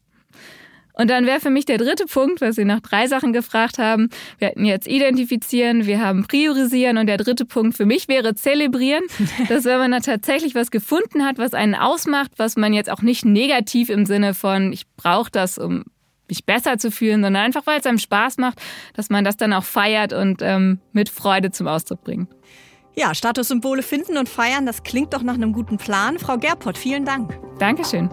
Und 0.96 1.10
dann 1.10 1.26
wäre 1.26 1.40
für 1.40 1.50
mich 1.50 1.64
der 1.64 1.78
dritte 1.78 2.06
Punkt, 2.06 2.40
was 2.40 2.54
Sie 2.54 2.64
nach 2.64 2.80
drei 2.80 3.08
Sachen 3.08 3.32
gefragt 3.32 3.78
haben. 3.78 4.08
Wir 4.38 4.48
hätten 4.48 4.64
jetzt 4.64 4.86
identifizieren, 4.86 5.86
wir 5.86 6.00
haben 6.00 6.24
priorisieren 6.26 6.98
und 6.98 7.06
der 7.06 7.16
dritte 7.16 7.44
Punkt 7.44 7.76
für 7.76 7.84
mich 7.84 8.08
wäre 8.08 8.34
zelebrieren. 8.34 9.02
dass 9.48 9.64
wenn 9.64 9.78
man 9.78 9.90
da 9.90 10.00
tatsächlich 10.00 10.54
was 10.54 10.70
gefunden 10.70 11.24
hat, 11.24 11.38
was 11.38 11.52
einen 11.52 11.74
ausmacht, 11.74 12.30
was 12.36 12.56
man 12.56 12.72
jetzt 12.72 12.90
auch 12.90 13.02
nicht 13.02 13.24
negativ 13.24 13.88
im 13.88 14.06
Sinne 14.06 14.34
von, 14.34 14.72
ich 14.72 14.86
brauche 14.96 15.30
das, 15.30 15.58
um 15.58 15.84
mich 16.28 16.44
besser 16.44 16.78
zu 16.78 16.90
fühlen, 16.90 17.22
sondern 17.22 17.44
einfach, 17.44 17.66
weil 17.66 17.80
es 17.80 17.86
einem 17.86 17.98
Spaß 17.98 18.38
macht, 18.38 18.60
dass 18.94 19.10
man 19.10 19.24
das 19.24 19.36
dann 19.36 19.52
auch 19.52 19.64
feiert 19.64 20.12
und 20.12 20.40
ähm, 20.42 20.80
mit 20.92 21.08
Freude 21.08 21.50
zum 21.50 21.66
Ausdruck 21.66 22.02
bringt. 22.02 22.30
Ja, 22.96 23.14
Statussymbole 23.14 23.82
finden 23.82 24.16
und 24.16 24.28
feiern, 24.28 24.66
das 24.66 24.84
klingt 24.84 25.12
doch 25.12 25.22
nach 25.22 25.34
einem 25.34 25.52
guten 25.52 25.78
Plan. 25.78 26.18
Frau 26.18 26.38
Gerpott, 26.38 26.78
vielen 26.78 27.04
Dank. 27.04 27.38
Dankeschön. 27.58 28.08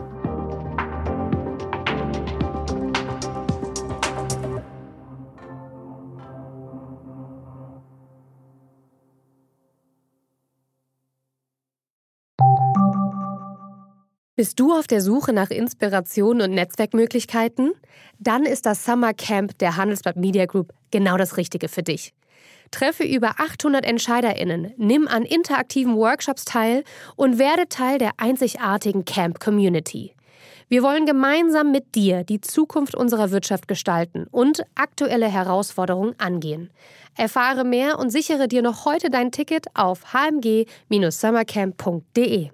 Bist 14.37 14.61
du 14.61 14.71
auf 14.71 14.87
der 14.87 15.01
Suche 15.01 15.33
nach 15.33 15.49
Inspiration 15.49 16.39
und 16.39 16.51
Netzwerkmöglichkeiten? 16.51 17.73
Dann 18.17 18.45
ist 18.45 18.65
das 18.65 18.85
Summer 18.85 19.13
Camp 19.13 19.57
der 19.57 19.75
Handelsblatt 19.75 20.15
Media 20.15 20.45
Group 20.45 20.71
genau 20.89 21.17
das 21.17 21.35
Richtige 21.35 21.67
für 21.67 21.83
dich. 21.83 22.13
Treffe 22.71 23.03
über 23.03 23.31
800 23.39 23.85
EntscheiderInnen, 23.85 24.71
nimm 24.77 25.09
an 25.09 25.23
interaktiven 25.23 25.97
Workshops 25.97 26.45
teil 26.45 26.85
und 27.17 27.39
werde 27.39 27.67
Teil 27.67 27.97
der 27.97 28.11
einzigartigen 28.15 29.03
Camp 29.03 29.41
Community. 29.41 30.15
Wir 30.69 30.81
wollen 30.81 31.05
gemeinsam 31.05 31.73
mit 31.73 31.95
dir 31.95 32.23
die 32.23 32.39
Zukunft 32.39 32.95
unserer 32.95 33.31
Wirtschaft 33.31 33.67
gestalten 33.67 34.27
und 34.31 34.63
aktuelle 34.75 35.27
Herausforderungen 35.27 36.15
angehen. 36.17 36.69
Erfahre 37.17 37.65
mehr 37.65 37.99
und 37.99 38.11
sichere 38.11 38.47
dir 38.47 38.61
noch 38.61 38.85
heute 38.85 39.09
dein 39.09 39.33
Ticket 39.33 39.65
auf 39.73 40.13
hmg-summercamp.de. 40.13 42.51